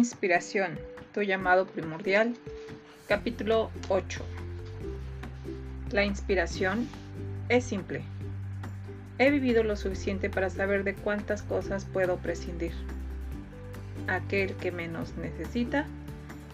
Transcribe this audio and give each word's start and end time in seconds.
Inspiración, 0.00 0.78
tu 1.12 1.20
llamado 1.20 1.66
primordial. 1.66 2.34
Capítulo 3.06 3.70
8. 3.90 4.24
La 5.90 6.06
inspiración 6.06 6.88
es 7.50 7.64
simple. 7.64 8.00
He 9.18 9.30
vivido 9.30 9.62
lo 9.62 9.76
suficiente 9.76 10.30
para 10.30 10.48
saber 10.48 10.84
de 10.84 10.94
cuántas 10.94 11.42
cosas 11.42 11.84
puedo 11.84 12.16
prescindir. 12.16 12.72
Aquel 14.08 14.54
que 14.54 14.72
menos 14.72 15.14
necesita 15.18 15.84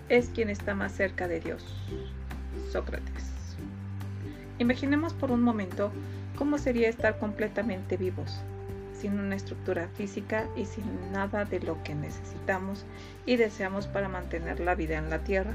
es 0.08 0.28
quien 0.30 0.50
está 0.50 0.74
más 0.74 0.90
cerca 0.90 1.28
de 1.28 1.38
Dios. 1.38 1.64
Sócrates. 2.72 3.30
Imaginemos 4.58 5.12
por 5.12 5.30
un 5.30 5.42
momento 5.42 5.92
cómo 6.36 6.58
sería 6.58 6.88
estar 6.88 7.20
completamente 7.20 7.96
vivos, 7.96 8.40
sin 8.96 9.18
una 9.18 9.36
estructura 9.36 9.88
física 9.88 10.46
y 10.56 10.64
sin 10.64 10.84
nada 11.12 11.44
de 11.44 11.60
lo 11.60 11.82
que 11.82 11.94
necesitamos 11.94 12.84
y 13.24 13.36
deseamos 13.36 13.86
para 13.86 14.08
mantener 14.08 14.60
la 14.60 14.74
vida 14.74 14.98
en 14.98 15.10
la 15.10 15.18
Tierra. 15.20 15.54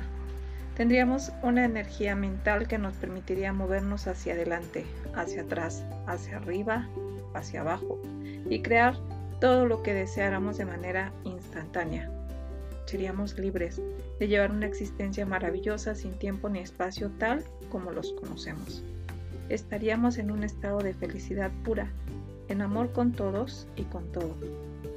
Tendríamos 0.75 1.31
una 1.43 1.65
energía 1.65 2.15
mental 2.15 2.67
que 2.67 2.77
nos 2.77 2.95
permitiría 2.95 3.53
movernos 3.53 4.07
hacia 4.07 4.33
adelante, 4.33 4.85
hacia 5.13 5.41
atrás, 5.41 5.83
hacia 6.07 6.37
arriba, 6.37 6.87
hacia 7.33 7.61
abajo 7.61 7.99
y 8.49 8.61
crear 8.61 8.95
todo 9.39 9.65
lo 9.65 9.83
que 9.83 9.93
deseáramos 9.93 10.57
de 10.57 10.65
manera 10.65 11.11
instantánea. 11.23 12.09
Seríamos 12.85 13.37
libres 13.37 13.81
de 14.19 14.27
llevar 14.27 14.51
una 14.51 14.65
existencia 14.67 15.25
maravillosa 15.25 15.95
sin 15.95 16.17
tiempo 16.19 16.49
ni 16.49 16.59
espacio 16.59 17.09
tal 17.17 17.43
como 17.69 17.91
los 17.91 18.13
conocemos. 18.13 18.83
Estaríamos 19.49 20.17
en 20.17 20.31
un 20.31 20.43
estado 20.43 20.79
de 20.79 20.93
felicidad 20.93 21.51
pura, 21.63 21.91
en 22.51 22.61
amor 22.61 22.91
con 22.91 23.13
todos 23.13 23.67
y 23.75 23.83
con 23.83 24.11
todo. 24.11 24.35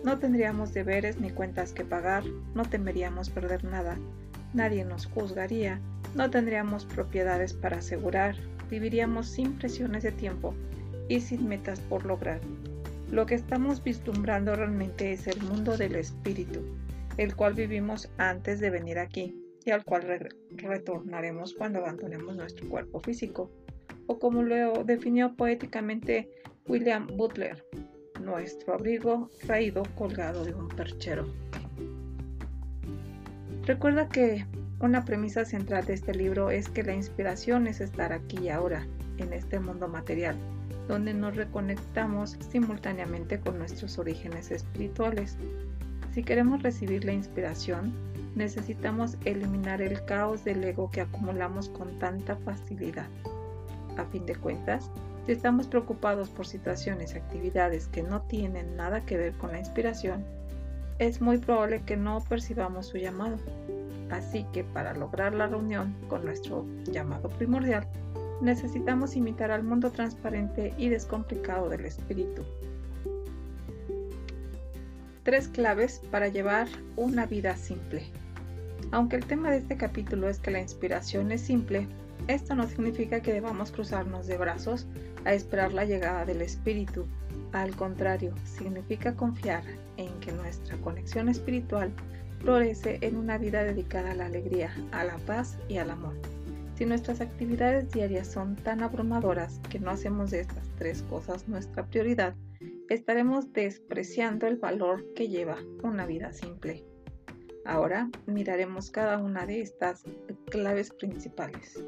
No 0.05 0.19
tendríamos 0.19 0.74
deberes 0.74 1.20
ni 1.20 1.30
cuentas 1.30 1.72
que 1.72 1.84
pagar, 1.84 2.24
no 2.55 2.64
temeríamos 2.64 3.30
perder 3.30 3.64
nada, 3.64 3.96
nadie 4.52 4.84
nos 4.84 5.06
juzgaría, 5.06 5.80
no 6.14 6.30
tendríamos 6.30 6.84
propiedades 6.84 7.55
para 7.55 7.78
asegurar, 7.78 8.36
viviríamos 8.70 9.28
sin 9.28 9.52
presiones 9.55 10.02
de 10.02 10.12
tiempo 10.12 10.55
y 11.08 11.20
sin 11.20 11.48
metas 11.48 11.80
por 11.80 12.05
lograr. 12.05 12.41
Lo 13.11 13.27
que 13.27 13.34
estamos 13.34 13.83
vislumbrando 13.83 14.56
realmente 14.56 15.12
es 15.12 15.27
el 15.27 15.41
mundo 15.42 15.77
del 15.77 15.94
espíritu, 15.94 16.61
el 17.16 17.36
cual 17.36 17.55
vivimos 17.55 18.11
antes 18.18 18.61
de 18.61 18.70
venir 18.70 18.98
aquí 18.98 19.34
y 19.64 19.70
al 19.70 19.84
cual 19.84 20.28
retornaremos 20.50 21.55
cuando 21.55 21.78
abandonemos 21.78 22.36
nuestro 22.36 22.68
cuerpo 22.68 23.00
físico, 23.00 23.50
o 24.06 24.18
como 24.18 24.42
lo 24.42 24.84
definió 24.84 25.34
poéticamente 25.34 26.28
William 26.66 27.06
Butler, 27.18 27.62
nuestro 28.22 28.72
abrigo 28.72 29.28
raído 29.46 29.82
colgado 29.96 30.46
de 30.46 30.54
un 30.54 30.68
perchero. 30.68 31.26
Recuerda 33.66 34.08
que 34.08 34.46
una 34.80 35.04
premisa 35.04 35.44
central 35.44 35.84
de 35.84 35.92
este 35.92 36.14
libro 36.14 36.50
es 36.50 36.70
que 36.70 36.82
la 36.82 36.94
inspiración 36.94 37.66
es 37.66 37.82
estar 37.82 38.14
aquí 38.14 38.38
y 38.44 38.48
ahora, 38.48 38.86
en 39.18 39.34
este 39.34 39.60
mundo 39.60 39.88
material, 39.88 40.36
donde 40.88 41.12
nos 41.12 41.36
reconectamos 41.36 42.38
simultáneamente 42.50 43.38
con 43.40 43.58
nuestros 43.58 43.98
orígenes 43.98 44.50
espirituales. 44.50 45.36
Si 46.14 46.24
queremos 46.24 46.62
recibir 46.62 47.04
la 47.04 47.12
inspiración, 47.12 47.92
necesitamos 48.36 49.18
eliminar 49.26 49.82
el 49.82 50.02
caos 50.06 50.44
del 50.44 50.64
ego 50.64 50.90
que 50.90 51.02
acumulamos 51.02 51.68
con 51.68 51.98
tanta 51.98 52.36
facilidad. 52.36 53.08
A 53.98 54.04
fin 54.06 54.24
de 54.24 54.34
cuentas, 54.34 54.90
si 55.27 55.33
estamos 55.33 55.67
preocupados 55.67 56.28
por 56.28 56.47
situaciones 56.47 57.14
y 57.14 57.19
actividades 57.19 57.89
que 57.89 58.03
no 58.03 58.22
tienen 58.22 58.77
nada 58.77 59.05
que 59.06 59.17
ver 59.17 59.33
con 59.34 59.53
la 59.53 59.58
inspiración, 59.58 60.25
es 60.98 61.20
muy 61.20 61.39
probable 61.39 61.83
que 61.83 61.97
no 61.97 62.22
percibamos 62.28 62.86
su 62.86 62.98
llamado. 62.98 63.39
Así 64.11 64.45
que 64.52 64.64
para 64.64 64.95
lograr 64.95 65.34
la 65.34 65.46
reunión 65.46 65.95
con 66.08 66.24
nuestro 66.24 66.67
llamado 66.84 67.30
primordial, 67.30 67.86
necesitamos 68.42 69.17
imitar 69.17 69.51
al 69.51 69.64
mundo 69.64 69.90
transparente 69.90 70.74
y 70.77 70.90
descomplicado 70.90 71.70
del 71.70 71.86
espíritu. 71.86 72.45
Tres 75.23 75.48
claves 75.48 76.02
para 76.11 76.29
llevar 76.29 76.68
una 76.96 77.24
vida 77.24 77.57
simple. 77.57 78.05
Aunque 78.90 79.17
el 79.17 79.24
tema 79.24 79.51
de 79.51 79.57
este 79.57 79.79
capítulo 79.79 80.29
es 80.29 80.39
que 80.39 80.51
la 80.51 80.61
inspiración 80.61 81.33
es 81.33 81.40
simple, 81.40 81.89
esto 82.29 82.55
no 82.55 82.67
significa 82.67 83.20
que 83.20 83.33
debamos 83.33 83.70
cruzarnos 83.70 84.27
de 84.27 84.36
brazos 84.36 84.86
a 85.24 85.35
esperar 85.35 85.73
la 85.73 85.85
llegada 85.85 86.24
del 86.24 86.42
Espíritu. 86.42 87.07
Al 87.52 87.74
contrario, 87.77 88.35
significa 88.45 89.14
confiar 89.14 89.62
en 89.96 90.12
que 90.20 90.33
nuestra 90.33 90.77
conexión 90.79 91.29
espiritual 91.29 91.92
florece 92.40 92.98
en 93.01 93.17
una 93.17 93.39
vida 93.39 93.64
dedicada 93.64 94.11
a 94.11 94.14
la 94.14 94.27
alegría, 94.27 94.74
a 94.92 95.05
la 95.05 95.17
paz 95.18 95.57
y 95.68 95.79
al 95.79 95.90
amor. 95.90 96.14
Si 96.77 96.84
nuestras 96.84 97.20
actividades 97.20 97.90
diarias 97.92 98.27
son 98.27 98.57
tan 98.57 98.83
abrumadoras 98.83 99.61
que 99.70 99.79
no 99.79 99.90
hacemos 99.90 100.30
de 100.33 100.40
estas 100.40 100.68
tres 100.77 101.02
cosas 101.02 101.48
nuestra 101.48 101.86
prioridad, 101.86 102.34
estaremos 102.89 103.52
despreciando 103.52 104.46
el 104.46 104.57
valor 104.57 105.05
que 105.14 105.29
lleva 105.29 105.57
una 105.83 106.05
vida 106.05 106.33
simple. 106.33 106.84
Ahora 107.64 108.11
miraremos 108.27 108.90
cada 108.90 109.18
una 109.18 109.46
de 109.46 109.61
estas 109.61 110.02
claves 110.51 110.90
principales 110.90 111.83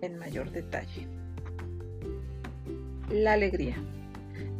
en 0.00 0.18
mayor 0.18 0.50
detalle. 0.50 1.23
La 3.10 3.34
alegría. 3.34 3.76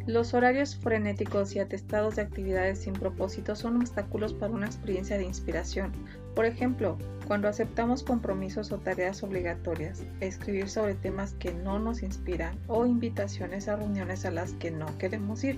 Los 0.05 0.35
horarios 0.35 0.75
frenéticos 0.75 1.55
y 1.55 1.59
atestados 1.59 2.15
de 2.15 2.21
actividades 2.21 2.77
sin 2.77 2.93
propósito 2.93 3.55
son 3.55 3.77
obstáculos 3.77 4.33
para 4.33 4.53
una 4.53 4.67
experiencia 4.67 5.17
de 5.17 5.25
inspiración. 5.25 5.91
Por 6.35 6.45
ejemplo, 6.45 6.95
cuando 7.25 7.47
aceptamos 7.47 8.03
compromisos 8.03 8.71
o 8.71 8.77
tareas 8.77 9.23
obligatorias, 9.23 10.03
escribir 10.19 10.69
sobre 10.69 10.93
temas 10.93 11.33
que 11.33 11.55
no 11.55 11.79
nos 11.79 12.03
inspiran 12.03 12.55
o 12.67 12.85
invitaciones 12.85 13.67
a 13.67 13.77
reuniones 13.77 14.25
a 14.25 14.31
las 14.31 14.53
que 14.53 14.69
no 14.69 14.95
queremos 14.99 15.43
ir, 15.43 15.57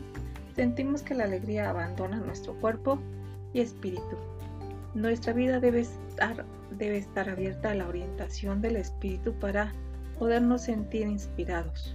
sentimos 0.56 1.02
que 1.02 1.14
la 1.14 1.26
alegría 1.26 1.70
abandona 1.70 2.22
nuestro 2.22 2.54
cuerpo 2.54 3.00
y 3.54 3.60
espíritu. 3.60 4.16
Nuestra 4.96 5.34
vida 5.34 5.60
debe 5.60 5.82
estar, 5.82 6.46
abierta 7.30 7.72
a 7.72 7.76
la 7.76 7.88
orientación 7.90 8.62
del 8.62 8.78
espíritu 8.78 9.34
para 9.34 9.74
podernos 10.18 10.62
sentir 10.62 11.06
inspirados 11.06 11.94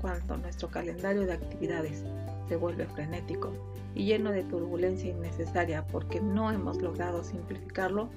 cuando 0.00 0.36
nuestro 0.36 0.68
calendario 0.68 1.26
de 1.26 1.32
actividades 1.32 2.04
se 2.48 2.56
vuelve 2.56 2.86
frenético 2.86 3.52
y 3.94 4.06
lleno 4.06 4.30
de 4.30 4.44
turbulencia 4.44 5.10
innecesaria 5.10 5.86
porque 5.86 6.20
no 6.20 6.50
hemos 6.50 6.80
logrado 6.80 7.22
simplificarlo, 7.22 8.08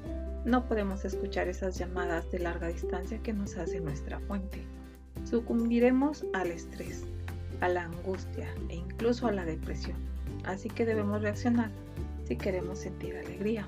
no 0.45 0.65
podemos 0.65 1.05
escuchar 1.05 1.47
esas 1.47 1.77
llamadas 1.77 2.29
de 2.31 2.39
larga 2.39 2.67
distancia 2.67 3.19
que 3.19 3.33
nos 3.33 3.57
hace 3.57 3.79
nuestra 3.79 4.19
fuente. 4.19 4.61
Sucumbiremos 5.23 6.25
al 6.33 6.51
estrés, 6.51 7.03
a 7.61 7.69
la 7.69 7.83
angustia 7.85 8.53
e 8.69 8.75
incluso 8.75 9.27
a 9.27 9.31
la 9.31 9.45
depresión. 9.45 9.97
Así 10.43 10.69
que 10.69 10.85
debemos 10.85 11.21
reaccionar 11.21 11.69
si 12.25 12.35
queremos 12.35 12.79
sentir 12.79 13.15
alegría. 13.15 13.65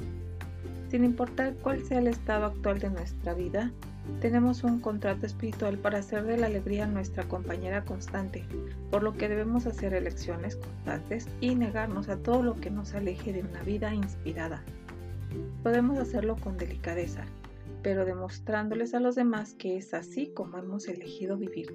Sin 0.89 1.03
importar 1.03 1.55
cuál 1.55 1.83
sea 1.83 1.99
el 1.99 2.07
estado 2.07 2.45
actual 2.45 2.79
de 2.79 2.89
nuestra 2.89 3.33
vida, 3.33 3.71
tenemos 4.21 4.63
un 4.63 4.79
contrato 4.79 5.25
espiritual 5.25 5.77
para 5.77 5.99
hacer 5.99 6.23
de 6.23 6.37
la 6.37 6.47
alegría 6.47 6.87
nuestra 6.87 7.23
compañera 7.27 7.85
constante, 7.85 8.45
por 8.91 9.03
lo 9.03 9.13
que 9.13 9.29
debemos 9.29 9.65
hacer 9.65 9.93
elecciones 9.93 10.55
constantes 10.55 11.27
y 11.41 11.55
negarnos 11.55 12.09
a 12.09 12.17
todo 12.17 12.43
lo 12.43 12.55
que 12.55 12.71
nos 12.71 12.93
aleje 12.93 13.33
de 13.33 13.41
una 13.41 13.61
vida 13.63 13.93
inspirada. 13.93 14.63
Podemos 15.63 15.97
hacerlo 15.97 16.35
con 16.37 16.57
delicadeza, 16.57 17.25
pero 17.81 18.05
demostrándoles 18.05 18.93
a 18.93 18.99
los 18.99 19.15
demás 19.15 19.53
que 19.53 19.77
es 19.77 19.93
así 19.93 20.31
como 20.33 20.57
hemos 20.57 20.87
elegido 20.87 21.37
vivir. 21.37 21.71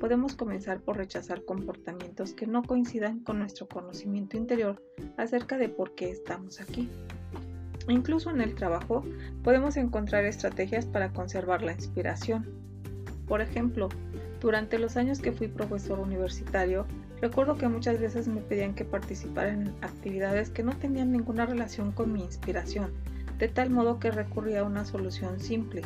Podemos 0.00 0.34
comenzar 0.34 0.80
por 0.80 0.96
rechazar 0.96 1.44
comportamientos 1.44 2.32
que 2.32 2.46
no 2.46 2.62
coincidan 2.62 3.20
con 3.20 3.38
nuestro 3.38 3.68
conocimiento 3.68 4.36
interior 4.36 4.82
acerca 5.16 5.58
de 5.58 5.68
por 5.68 5.94
qué 5.94 6.10
estamos 6.10 6.60
aquí. 6.60 6.88
Incluso 7.88 8.30
en 8.30 8.40
el 8.40 8.54
trabajo 8.54 9.04
podemos 9.42 9.76
encontrar 9.76 10.24
estrategias 10.24 10.86
para 10.86 11.12
conservar 11.12 11.62
la 11.62 11.72
inspiración. 11.72 12.46
Por 13.26 13.40
ejemplo, 13.40 13.88
durante 14.40 14.78
los 14.78 14.96
años 14.96 15.20
que 15.20 15.32
fui 15.32 15.48
profesor 15.48 15.98
universitario, 15.98 16.86
recuerdo 17.20 17.56
que 17.56 17.68
muchas 17.68 18.00
veces 18.00 18.28
me 18.28 18.40
pedían 18.40 18.74
que 18.74 18.84
participara 18.84 19.52
en 19.52 19.68
actividades 19.82 20.50
que 20.50 20.62
no 20.62 20.76
tenían 20.76 21.12
ninguna 21.12 21.46
relación 21.46 21.92
con 21.92 22.12
mi 22.12 22.22
inspiración, 22.22 22.92
de 23.38 23.48
tal 23.48 23.70
modo 23.70 23.98
que 23.98 24.10
recurría 24.10 24.60
a 24.60 24.64
una 24.64 24.84
solución 24.84 25.40
simple. 25.40 25.82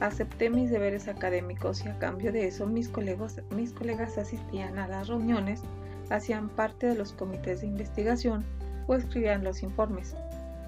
Acepté 0.00 0.50
mis 0.50 0.70
deberes 0.70 1.08
académicos 1.08 1.84
y 1.84 1.88
a 1.88 1.98
cambio 1.98 2.32
de 2.32 2.46
eso 2.46 2.66
mis 2.66 2.88
colegas, 2.88 3.40
mis 3.54 3.72
colegas 3.72 4.18
asistían 4.18 4.78
a 4.78 4.88
las 4.88 5.08
reuniones, 5.08 5.62
hacían 6.10 6.48
parte 6.48 6.86
de 6.86 6.94
los 6.94 7.12
comités 7.12 7.60
de 7.60 7.68
investigación 7.68 8.44
o 8.86 8.94
escribían 8.94 9.44
los 9.44 9.62
informes. 9.62 10.14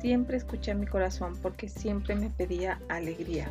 Siempre 0.00 0.37
escuché 0.37 0.75
mi 0.75 0.87
corazón 0.87 1.37
porque 1.43 1.69
siempre 1.69 2.14
me 2.14 2.31
pedía 2.31 2.81
alegría. 2.88 3.50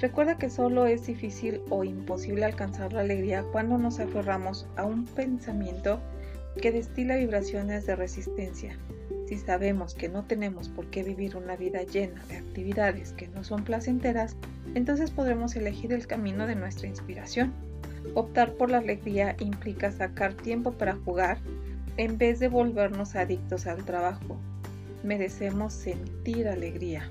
Recuerda 0.00 0.38
que 0.38 0.48
solo 0.48 0.86
es 0.86 1.06
difícil 1.06 1.60
o 1.70 1.82
imposible 1.82 2.44
alcanzar 2.44 2.92
la 2.92 3.00
alegría 3.00 3.42
cuando 3.50 3.78
nos 3.78 3.98
aferramos 3.98 4.66
a 4.76 4.84
un 4.84 5.06
pensamiento 5.06 5.98
que 6.62 6.70
destila 6.70 7.16
vibraciones 7.16 7.84
de 7.86 7.96
resistencia. 7.96 8.76
Si 9.26 9.36
sabemos 9.36 9.94
que 9.94 10.08
no 10.08 10.24
tenemos 10.24 10.68
por 10.68 10.86
qué 10.86 11.02
vivir 11.02 11.36
una 11.36 11.56
vida 11.56 11.82
llena 11.82 12.24
de 12.28 12.36
actividades 12.36 13.12
que 13.12 13.28
no 13.28 13.42
son 13.44 13.64
placenteras, 13.64 14.36
entonces 14.74 15.10
podremos 15.10 15.56
elegir 15.56 15.92
el 15.92 16.06
camino 16.06 16.46
de 16.46 16.54
nuestra 16.54 16.88
inspiración. 16.88 17.52
Optar 18.14 18.54
por 18.54 18.70
la 18.70 18.78
alegría 18.78 19.36
implica 19.40 19.90
sacar 19.90 20.34
tiempo 20.34 20.72
para 20.72 20.94
jugar 20.94 21.38
en 21.96 22.18
vez 22.18 22.38
de 22.38 22.48
volvernos 22.48 23.16
adictos 23.16 23.66
al 23.66 23.84
trabajo. 23.84 24.38
Merecemos 25.02 25.72
sentir 25.72 26.48
alegría. 26.48 27.10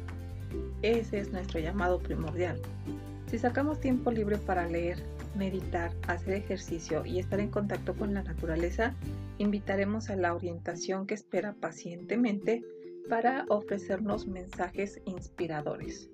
Ese 0.81 1.19
es 1.19 1.31
nuestro 1.31 1.59
llamado 1.59 1.99
primordial. 1.99 2.61
Si 3.27 3.37
sacamos 3.37 3.79
tiempo 3.79 4.11
libre 4.11 4.37
para 4.37 4.67
leer, 4.67 5.03
meditar, 5.35 5.91
hacer 6.07 6.33
ejercicio 6.35 7.05
y 7.05 7.19
estar 7.19 7.39
en 7.39 7.49
contacto 7.49 7.93
con 7.95 8.13
la 8.13 8.23
naturaleza, 8.23 8.95
invitaremos 9.37 10.09
a 10.09 10.15
la 10.15 10.33
orientación 10.33 11.07
que 11.07 11.13
espera 11.13 11.53
pacientemente 11.53 12.63
para 13.09 13.45
ofrecernos 13.49 14.27
mensajes 14.27 15.01
inspiradores. 15.05 16.09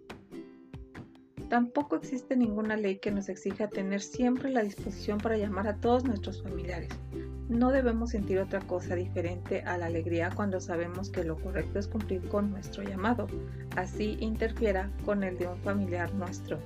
Tampoco 1.50 1.96
existe 1.96 2.36
ninguna 2.36 2.76
ley 2.78 2.98
que 2.98 3.12
nos 3.12 3.30
exija 3.30 3.68
tener 3.68 4.02
siempre 4.02 4.50
la 4.50 4.64
disposición 4.64 5.20
para 5.20 5.38
llamar 5.38 5.68
a 5.68 5.78
todos 5.78 6.04
nuestros 6.04 6.42
familiares. 6.42 6.90
No 7.50 7.72
debemos 7.72 8.12
sentir 8.12 8.40
otra 8.40 8.62
cosa 8.62 8.96
diferente 8.96 9.64
a 9.64 9.78
la 9.78 9.88
alegría 9.88 10.32
cuando 10.34 10.62
sabemos 10.62 11.10
que 11.10 11.26
lo 11.26 11.36
correcto 11.36 11.78
es 11.78 11.88
cumplir 11.88 12.26
con 12.30 12.52
nuestro 12.52 12.84
llamado, 12.84 13.28
así 13.76 14.18
interfiera 14.22 14.90
con 15.06 15.24
el 15.24 15.38
de 15.38 15.48
un 15.48 15.58
familiar 15.58 16.14
nuestro. 16.14 16.60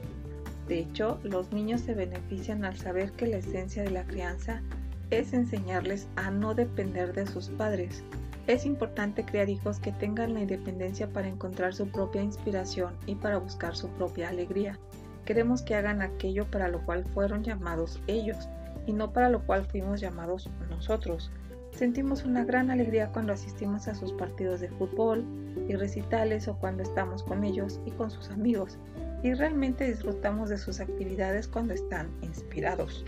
De 0.67 0.79
hecho, 0.79 1.19
los 1.23 1.51
niños 1.51 1.81
se 1.81 1.95
benefician 1.95 2.63
al 2.63 2.77
saber 2.77 3.11
que 3.13 3.25
la 3.25 3.37
esencia 3.37 3.83
de 3.83 3.89
la 3.89 4.05
crianza 4.05 4.61
es 5.09 5.33
enseñarles 5.33 6.07
a 6.15 6.29
no 6.29 6.53
depender 6.53 7.13
de 7.13 7.25
sus 7.25 7.49
padres. 7.49 8.03
Es 8.45 8.65
importante 8.65 9.25
crear 9.25 9.49
hijos 9.49 9.79
que 9.79 9.91
tengan 9.93 10.35
la 10.35 10.41
independencia 10.41 11.07
para 11.07 11.27
encontrar 11.27 11.73
su 11.73 11.87
propia 11.87 12.21
inspiración 12.21 12.93
y 13.07 13.15
para 13.15 13.39
buscar 13.39 13.75
su 13.75 13.89
propia 13.89 14.29
alegría. 14.29 14.77
Queremos 15.25 15.63
que 15.63 15.75
hagan 15.75 16.01
aquello 16.01 16.45
para 16.51 16.67
lo 16.67 16.85
cual 16.85 17.03
fueron 17.03 17.43
llamados 17.43 17.99
ellos 18.07 18.47
y 18.87 18.93
no 18.93 19.13
para 19.13 19.29
lo 19.29 19.45
cual 19.45 19.65
fuimos 19.65 20.01
llamados 20.01 20.49
nosotros. 20.71 21.29
Sentimos 21.71 22.25
una 22.25 22.43
gran 22.43 22.71
alegría 22.71 23.11
cuando 23.11 23.33
asistimos 23.33 23.87
a 23.87 23.93
sus 23.93 24.11
partidos 24.13 24.61
de 24.61 24.69
fútbol 24.69 25.23
y 25.67 25.75
recitales 25.75 26.47
o 26.47 26.57
cuando 26.57 26.81
estamos 26.81 27.21
con 27.21 27.43
ellos 27.43 27.79
y 27.85 27.91
con 27.91 28.09
sus 28.09 28.31
amigos 28.31 28.79
y 29.21 29.35
realmente 29.35 29.85
disfrutamos 29.85 30.49
de 30.49 30.57
sus 30.57 30.79
actividades 30.79 31.47
cuando 31.47 31.75
están 31.75 32.09
inspirados 32.23 33.05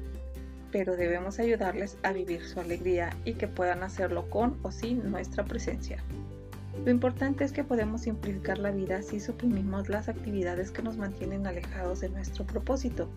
pero 0.71 0.95
debemos 0.95 1.39
ayudarles 1.39 1.97
a 2.03 2.11
vivir 2.13 2.43
su 2.45 2.59
alegría 2.59 3.15
y 3.25 3.33
que 3.33 3.47
puedan 3.47 3.83
hacerlo 3.83 4.29
con 4.29 4.57
o 4.63 4.71
sin 4.71 5.09
nuestra 5.09 5.43
presencia. 5.45 6.03
Lo 6.85 6.91
importante 6.91 7.43
es 7.43 7.51
que 7.51 7.63
podemos 7.63 8.01
simplificar 8.01 8.57
la 8.57 8.71
vida 8.71 9.01
si 9.01 9.19
suprimimos 9.19 9.89
las 9.89 10.07
actividades 10.07 10.71
que 10.71 10.81
nos 10.81 10.97
mantienen 10.97 11.45
alejados 11.45 11.99
de 12.01 12.09
nuestro 12.09 12.45
propósito. 12.45 13.09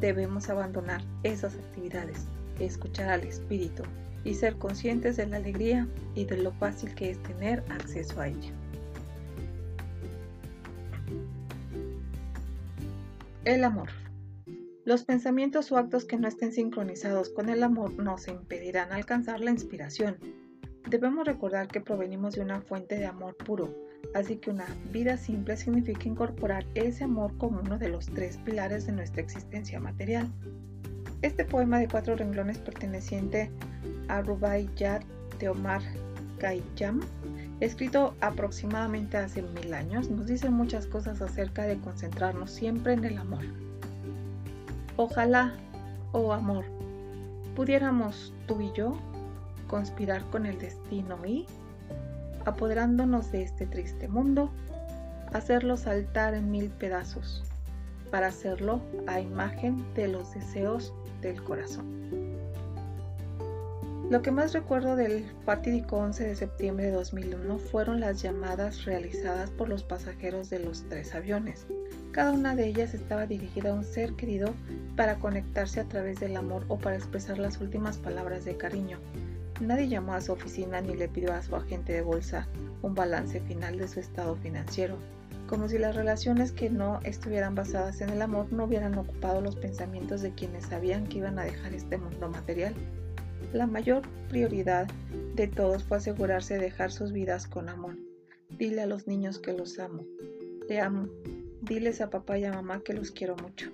Debemos 0.00 0.48
abandonar 0.50 1.02
esas 1.22 1.54
actividades, 1.54 2.26
escuchar 2.58 3.10
al 3.10 3.24
espíritu 3.24 3.82
y 4.24 4.34
ser 4.34 4.56
conscientes 4.56 5.16
de 5.16 5.26
la 5.26 5.36
alegría 5.36 5.86
y 6.14 6.24
de 6.24 6.38
lo 6.38 6.52
fácil 6.52 6.94
que 6.94 7.10
es 7.10 7.22
tener 7.22 7.62
acceso 7.70 8.20
a 8.20 8.28
ella. 8.28 8.52
El 13.44 13.62
amor. 13.62 13.90
Los 14.86 15.04
pensamientos 15.04 15.70
o 15.70 15.76
actos 15.76 16.04
que 16.06 16.16
no 16.16 16.28
estén 16.28 16.52
sincronizados 16.52 17.28
con 17.28 17.48
el 17.48 17.62
amor 17.62 17.92
nos 17.94 18.28
impedirán 18.28 18.92
alcanzar 18.92 19.40
la 19.40 19.50
inspiración. 19.50 20.16
Debemos 20.88 21.26
recordar 21.26 21.68
que 21.68 21.80
provenimos 21.80 22.34
de 22.34 22.42
una 22.42 22.60
fuente 22.60 22.96
de 22.96 23.06
amor 23.06 23.36
puro, 23.36 23.74
así 24.14 24.36
que 24.36 24.50
una 24.50 24.66
vida 24.92 25.16
simple 25.16 25.56
significa 25.56 26.08
incorporar 26.08 26.64
ese 26.74 27.04
amor 27.04 27.36
como 27.36 27.60
uno 27.60 27.78
de 27.78 27.88
los 27.88 28.06
tres 28.06 28.38
pilares 28.38 28.86
de 28.86 28.92
nuestra 28.92 29.22
existencia 29.22 29.78
material. 29.80 30.30
Este 31.22 31.44
poema 31.44 31.78
de 31.78 31.88
cuatro 31.88 32.16
renglones 32.16 32.58
perteneciente 32.58 33.50
a 34.08 34.22
Rubaiyat 34.22 35.02
de 35.38 35.48
Omar 35.48 35.82
Khayyam, 36.38 37.00
escrito 37.60 38.14
aproximadamente 38.20 39.16
hace 39.16 39.42
mil 39.42 39.74
años, 39.74 40.10
nos 40.10 40.26
dice 40.26 40.48
muchas 40.48 40.86
cosas 40.86 41.20
acerca 41.20 41.62
de 41.62 41.78
concentrarnos 41.78 42.50
siempre 42.50 42.92
en 42.92 43.04
el 43.04 43.18
amor. 43.18 43.44
Ojalá, 44.96 45.54
oh 46.12 46.32
amor, 46.32 46.64
pudiéramos 47.56 48.32
tú 48.46 48.60
y 48.60 48.70
yo 48.76 48.96
conspirar 49.66 50.22
con 50.30 50.46
el 50.46 50.58
destino 50.58 51.16
y, 51.26 51.46
apoderándonos 52.44 53.32
de 53.32 53.42
este 53.42 53.66
triste 53.66 54.08
mundo, 54.08 54.50
hacerlo 55.32 55.76
saltar 55.76 56.34
en 56.34 56.50
mil 56.50 56.70
pedazos, 56.70 57.44
para 58.10 58.28
hacerlo 58.28 58.80
a 59.06 59.20
imagen 59.20 59.84
de 59.94 60.08
los 60.08 60.32
deseos 60.34 60.92
del 61.20 61.42
corazón. 61.42 62.04
Lo 64.10 64.20
que 64.20 64.30
más 64.30 64.52
recuerdo 64.52 64.96
del 64.96 65.24
fatídico 65.44 65.96
11 65.96 66.24
de 66.24 66.36
septiembre 66.36 66.86
de 66.86 66.92
2001 66.92 67.58
fueron 67.58 68.00
las 68.00 68.22
llamadas 68.22 68.84
realizadas 68.84 69.50
por 69.50 69.68
los 69.68 69.82
pasajeros 69.82 70.50
de 70.50 70.58
los 70.58 70.86
tres 70.88 71.14
aviones, 71.14 71.66
cada 72.14 72.30
una 72.30 72.54
de 72.54 72.68
ellas 72.68 72.94
estaba 72.94 73.26
dirigida 73.26 73.70
a 73.70 73.74
un 73.74 73.82
ser 73.82 74.12
querido 74.12 74.54
para 74.94 75.16
conectarse 75.18 75.80
a 75.80 75.84
través 75.88 76.20
del 76.20 76.36
amor 76.36 76.64
o 76.68 76.78
para 76.78 76.94
expresar 76.94 77.38
las 77.38 77.60
últimas 77.60 77.98
palabras 77.98 78.44
de 78.44 78.56
cariño. 78.56 79.00
Nadie 79.64 79.88
llamó 79.88 80.12
a 80.12 80.20
su 80.20 80.30
oficina 80.30 80.82
ni 80.82 80.94
le 80.94 81.08
pidió 81.08 81.32
a 81.32 81.42
su 81.42 81.56
agente 81.56 81.94
de 81.94 82.02
bolsa 82.02 82.46
un 82.82 82.94
balance 82.94 83.40
final 83.40 83.78
de 83.78 83.88
su 83.88 83.98
estado 83.98 84.36
financiero, 84.36 84.98
como 85.48 85.70
si 85.70 85.78
las 85.78 85.96
relaciones 85.96 86.52
que 86.52 86.68
no 86.68 87.00
estuvieran 87.02 87.54
basadas 87.54 88.02
en 88.02 88.10
el 88.10 88.20
amor 88.20 88.52
no 88.52 88.64
hubieran 88.64 88.98
ocupado 88.98 89.40
los 89.40 89.56
pensamientos 89.56 90.20
de 90.20 90.34
quienes 90.34 90.66
sabían 90.66 91.06
que 91.06 91.18
iban 91.18 91.38
a 91.38 91.44
dejar 91.44 91.72
este 91.72 91.96
mundo 91.96 92.28
material. 92.28 92.74
La 93.54 93.66
mayor 93.66 94.02
prioridad 94.28 94.86
de 95.34 95.48
todos 95.48 95.82
fue 95.82 95.96
asegurarse 95.96 96.54
de 96.54 96.64
dejar 96.64 96.92
sus 96.92 97.12
vidas 97.12 97.46
con 97.46 97.70
amor. 97.70 97.96
Dile 98.50 98.82
a 98.82 98.86
los 98.86 99.06
niños 99.06 99.38
que 99.38 99.54
los 99.54 99.78
amo. 99.78 100.04
Te 100.68 100.78
amo, 100.78 101.08
diles 101.62 102.02
a 102.02 102.10
papá 102.10 102.36
y 102.36 102.44
a 102.44 102.52
mamá 102.52 102.82
que 102.84 102.92
los 102.92 103.12
quiero 103.12 103.34
mucho. 103.36 103.70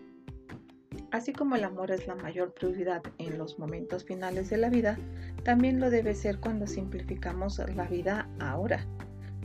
Así 1.12 1.32
como 1.32 1.56
el 1.56 1.64
amor 1.64 1.90
es 1.90 2.06
la 2.06 2.14
mayor 2.14 2.54
prioridad 2.54 3.02
en 3.18 3.36
los 3.36 3.58
momentos 3.58 4.04
finales 4.04 4.48
de 4.48 4.58
la 4.58 4.70
vida, 4.70 4.96
también 5.42 5.80
lo 5.80 5.90
debe 5.90 6.14
ser 6.14 6.38
cuando 6.38 6.68
simplificamos 6.68 7.58
la 7.74 7.84
vida 7.88 8.28
ahora. 8.38 8.86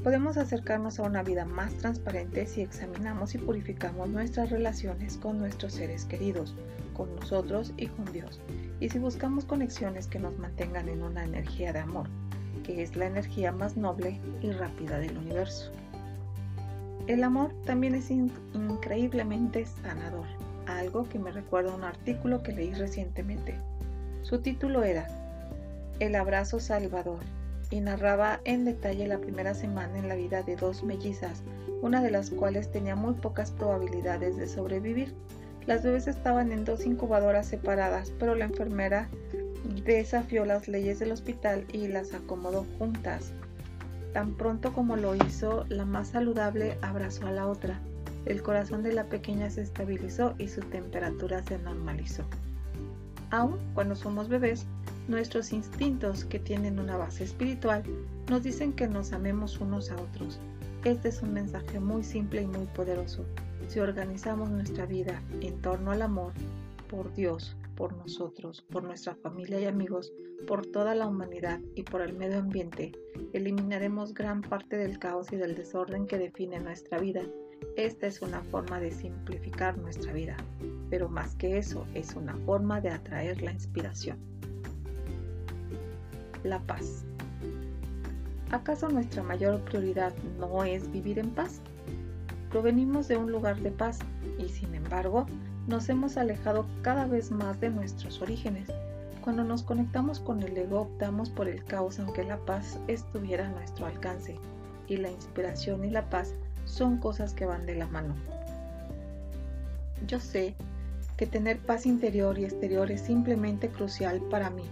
Podemos 0.03 0.37
acercarnos 0.37 0.99
a 0.99 1.03
una 1.03 1.23
vida 1.23 1.43
más 1.45 1.73
transparente 1.77 2.45
si 2.45 2.61
examinamos 2.61 3.33
y 3.33 3.39
purificamos 3.39 4.09
nuestras 4.09 4.51
relaciones 4.51 5.17
con 5.17 5.39
nuestros 5.39 5.73
seres 5.73 6.05
queridos, 6.05 6.53
con 6.93 7.15
nosotros 7.15 7.73
y 7.77 7.87
con 7.87 8.05
Dios, 8.13 8.39
y 8.79 8.89
si 8.89 8.99
buscamos 8.99 9.45
conexiones 9.45 10.05
que 10.05 10.19
nos 10.19 10.37
mantengan 10.37 10.87
en 10.87 11.01
una 11.01 11.23
energía 11.23 11.73
de 11.73 11.79
amor, 11.79 12.07
que 12.63 12.83
es 12.83 12.95
la 12.95 13.07
energía 13.07 13.51
más 13.51 13.75
noble 13.75 14.21
y 14.43 14.51
rápida 14.51 14.99
del 14.99 15.17
universo. 15.17 15.71
El 17.07 17.23
amor 17.23 17.51
también 17.65 17.95
es 17.95 18.11
increíblemente 18.11 19.65
sanador, 19.65 20.27
algo 20.67 21.07
que 21.09 21.19
me 21.19 21.31
recuerda 21.31 21.71
a 21.71 21.75
un 21.75 21.83
artículo 21.83 22.43
que 22.43 22.51
leí 22.51 22.73
recientemente. 22.73 23.55
Su 24.21 24.39
título 24.39 24.83
era 24.83 25.07
El 25.99 26.15
abrazo 26.15 26.59
salvador 26.59 27.19
y 27.69 27.79
narraba 27.79 28.41
en 28.45 28.65
detalle 28.65 29.07
la 29.07 29.19
primera 29.19 29.53
semana 29.53 29.97
en 29.97 30.07
la 30.07 30.15
vida 30.15 30.43
de 30.43 30.55
dos 30.55 30.83
mellizas, 30.83 31.43
una 31.81 32.01
de 32.01 32.11
las 32.11 32.29
cuales 32.29 32.71
tenía 32.71 32.95
muy 32.95 33.13
pocas 33.15 33.51
probabilidades 33.51 34.37
de 34.37 34.47
sobrevivir. 34.47 35.13
Las 35.65 35.83
bebés 35.83 36.07
estaban 36.07 36.51
en 36.51 36.63
dos 36.63 36.85
incubadoras 36.85 37.47
separadas, 37.47 38.11
pero 38.19 38.35
la 38.35 38.45
enfermera 38.45 39.09
desafió 39.85 40.45
las 40.45 40.67
leyes 40.67 40.99
del 40.99 41.11
hospital 41.11 41.65
y 41.73 41.87
las 41.87 42.13
acomodó 42.13 42.65
juntas. 42.77 43.33
Tan 44.13 44.35
pronto 44.35 44.71
como 44.73 44.95
lo 44.95 45.15
hizo, 45.15 45.65
la 45.69 45.85
más 45.85 46.09
saludable 46.09 46.77
abrazó 46.81 47.27
a 47.27 47.31
la 47.31 47.47
otra. 47.47 47.79
El 48.25 48.41
corazón 48.41 48.81
de 48.81 48.91
la 48.91 49.05
pequeña 49.05 49.49
se 49.49 49.61
estabilizó 49.61 50.33
y 50.39 50.47
su 50.47 50.61
temperatura 50.61 51.43
se 51.43 51.59
normalizó. 51.59 52.23
Aún 53.29 53.57
cuando 53.73 53.95
somos 53.95 54.29
bebés, 54.29 54.65
nuestros 55.07 55.53
instintos, 55.53 56.25
que 56.25 56.39
tienen 56.39 56.79
una 56.79 56.97
base 56.97 57.23
espiritual, 57.23 57.83
nos 58.29 58.41
dicen 58.41 58.73
que 58.73 58.87
nos 58.87 59.13
amemos 59.13 59.59
unos 59.59 59.91
a 59.91 59.95
otros. 59.95 60.39
Este 60.83 61.09
es 61.09 61.21
un 61.21 61.33
mensaje 61.33 61.79
muy 61.79 62.03
simple 62.03 62.41
y 62.41 62.47
muy 62.47 62.65
poderoso. 62.67 63.25
Si 63.67 63.79
organizamos 63.79 64.49
nuestra 64.49 64.85
vida 64.85 65.21
en 65.41 65.61
torno 65.61 65.91
al 65.91 66.01
amor, 66.01 66.33
por 66.89 67.13
Dios, 67.13 67.55
por 67.75 67.95
nosotros, 67.95 68.61
por 68.71 68.83
nuestra 68.83 69.15
familia 69.15 69.59
y 69.59 69.65
amigos, 69.65 70.13
por 70.47 70.65
toda 70.65 70.95
la 70.95 71.07
humanidad 71.07 71.59
y 71.75 71.83
por 71.83 72.01
el 72.01 72.13
medio 72.13 72.39
ambiente, 72.39 72.91
eliminaremos 73.33 74.13
gran 74.13 74.41
parte 74.41 74.77
del 74.77 74.99
caos 74.99 75.31
y 75.31 75.35
del 75.35 75.55
desorden 75.55 76.07
que 76.07 76.17
define 76.17 76.59
nuestra 76.59 76.99
vida. 76.99 77.23
Esta 77.77 78.07
es 78.07 78.21
una 78.21 78.41
forma 78.41 78.79
de 78.79 78.91
simplificar 78.91 79.77
nuestra 79.77 80.13
vida, 80.13 80.37
pero 80.89 81.09
más 81.09 81.35
que 81.35 81.57
eso, 81.57 81.85
es 81.93 82.15
una 82.15 82.35
forma 82.45 82.79
de 82.79 82.89
atraer 82.89 83.41
la 83.41 83.51
inspiración. 83.51 84.17
La 86.43 86.59
paz. 86.59 87.03
¿Acaso 88.51 88.87
nuestra 88.89 89.23
mayor 89.23 89.59
prioridad 89.61 90.13
no 90.39 90.63
es 90.63 90.89
vivir 90.91 91.19
en 91.19 91.31
paz? 91.31 91.61
Provenimos 92.49 93.07
de 93.09 93.17
un 93.17 93.31
lugar 93.31 93.59
de 93.59 93.71
paz 93.71 93.99
y 94.37 94.47
sin 94.47 94.73
embargo 94.75 95.25
nos 95.67 95.89
hemos 95.89 96.15
alejado 96.15 96.65
cada 96.81 97.05
vez 97.05 97.31
más 97.31 97.59
de 97.59 97.69
nuestros 97.69 98.21
orígenes. 98.21 98.69
Cuando 99.21 99.43
nos 99.43 99.63
conectamos 99.63 100.19
con 100.19 100.41
el 100.43 100.55
ego 100.55 100.81
optamos 100.81 101.29
por 101.29 101.49
el 101.49 101.63
caos 101.65 101.99
aunque 101.99 102.23
la 102.23 102.37
paz 102.37 102.79
estuviera 102.87 103.47
a 103.47 103.51
nuestro 103.51 103.87
alcance 103.87 104.39
y 104.87 104.97
la 104.97 105.11
inspiración 105.11 105.83
y 105.83 105.89
la 105.89 106.09
paz 106.09 106.35
son 106.65 106.97
cosas 106.97 107.33
que 107.33 107.45
van 107.45 107.65
de 107.65 107.75
la 107.75 107.87
mano. 107.87 108.15
Yo 110.07 110.19
sé 110.19 110.55
que 111.17 111.25
tener 111.25 111.59
paz 111.59 111.85
interior 111.85 112.37
y 112.37 112.43
exterior 112.43 112.91
es 112.91 113.01
simplemente 113.01 113.69
crucial 113.69 114.21
para 114.29 114.49
mí. 114.49 114.63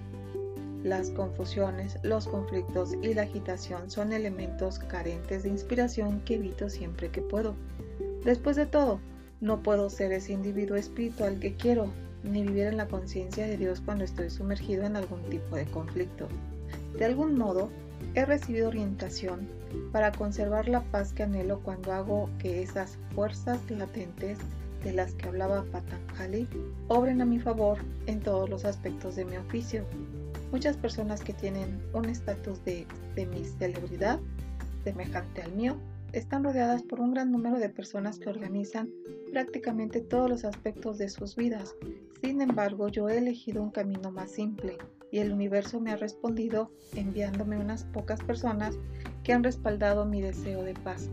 Las 0.84 1.10
confusiones, 1.12 1.98
los 2.04 2.28
conflictos 2.28 2.94
y 3.02 3.14
la 3.14 3.22
agitación 3.22 3.90
son 3.90 4.12
elementos 4.12 4.80
carentes 4.80 5.44
de 5.44 5.50
inspiración 5.50 6.20
que 6.26 6.36
evito 6.36 6.70
siempre 6.70 7.10
que 7.10 7.22
puedo. 7.22 7.56
Después 8.26 8.58
de 8.58 8.66
todo, 8.66 9.00
no 9.40 9.64
puedo 9.64 9.90
ser 9.90 10.12
ese 10.12 10.34
individuo 10.34 10.76
espiritual 10.76 11.40
que 11.40 11.56
quiero, 11.56 11.88
ni 12.24 12.44
vivir 12.44 12.68
en 12.68 12.78
la 12.78 12.88
conciencia 12.88 13.46
de 13.46 13.58
Dios 13.58 13.82
cuando 13.82 14.04
estoy 14.04 14.30
sumergido 14.30 14.86
en 14.86 14.96
algún 14.96 15.22
tipo 15.30 15.56
de 15.56 15.66
conflicto. 15.66 16.28
De 16.98 17.06
algún 17.06 17.38
modo, 17.38 17.70
he 18.16 18.26
recibido 18.26 18.68
orientación 18.68 19.48
para 19.92 20.12
conservar 20.12 20.68
la 20.68 20.82
paz 20.82 21.14
que 21.14 21.24
anhelo 21.24 21.60
cuando 21.62 21.92
hago 21.92 22.30
que 22.40 22.62
esas 22.62 22.98
fuerzas 23.16 23.60
latentes 23.70 24.38
de 24.84 24.94
las 24.94 25.14
que 25.14 25.28
hablaba 25.28 25.64
Patanjali 25.72 26.48
obren 26.88 27.22
a 27.22 27.26
mi 27.26 27.40
favor 27.40 27.80
en 28.06 28.20
todos 28.20 28.50
los 28.50 28.66
aspectos 28.66 29.16
de 29.16 29.26
mi 29.26 29.38
oficio. 29.38 29.86
Muchas 30.52 30.78
personas 30.78 31.22
que 31.22 31.34
tienen 31.34 31.82
un 31.94 32.06
estatus 32.06 32.64
de, 32.66 32.86
de 33.16 33.26
mi 33.26 33.46
celebridad 33.46 34.20
semejante 34.84 35.42
al 35.42 35.54
mío 35.54 35.78
están 36.12 36.44
rodeadas 36.44 36.84
por 36.84 37.00
un 37.00 37.12
gran 37.12 37.32
número 37.32 37.58
de 37.58 37.70
personas 37.70 38.20
que 38.20 38.30
organizan 38.30 38.90
prácticamente 39.32 40.00
todos 40.00 40.30
los 40.30 40.46
aspectos 40.46 41.00
de 41.00 41.10
sus 41.10 41.36
vidas. 41.36 41.76
Sin 42.24 42.40
embargo, 42.40 42.88
yo 42.88 43.10
he 43.10 43.18
elegido 43.18 43.62
un 43.62 43.70
camino 43.70 44.10
más 44.10 44.32
simple 44.32 44.78
y 45.12 45.20
el 45.20 45.34
universo 45.34 45.82
me 45.82 45.92
ha 45.92 45.98
respondido 45.98 46.72
enviándome 46.96 47.58
unas 47.58 47.84
pocas 47.84 48.22
personas 48.22 48.78
que 49.26 49.34
han 49.34 49.44
respaldado 49.44 50.06
mi 50.06 50.22
deseo 50.22 50.64
de 50.64 50.74
paz. 50.74 51.10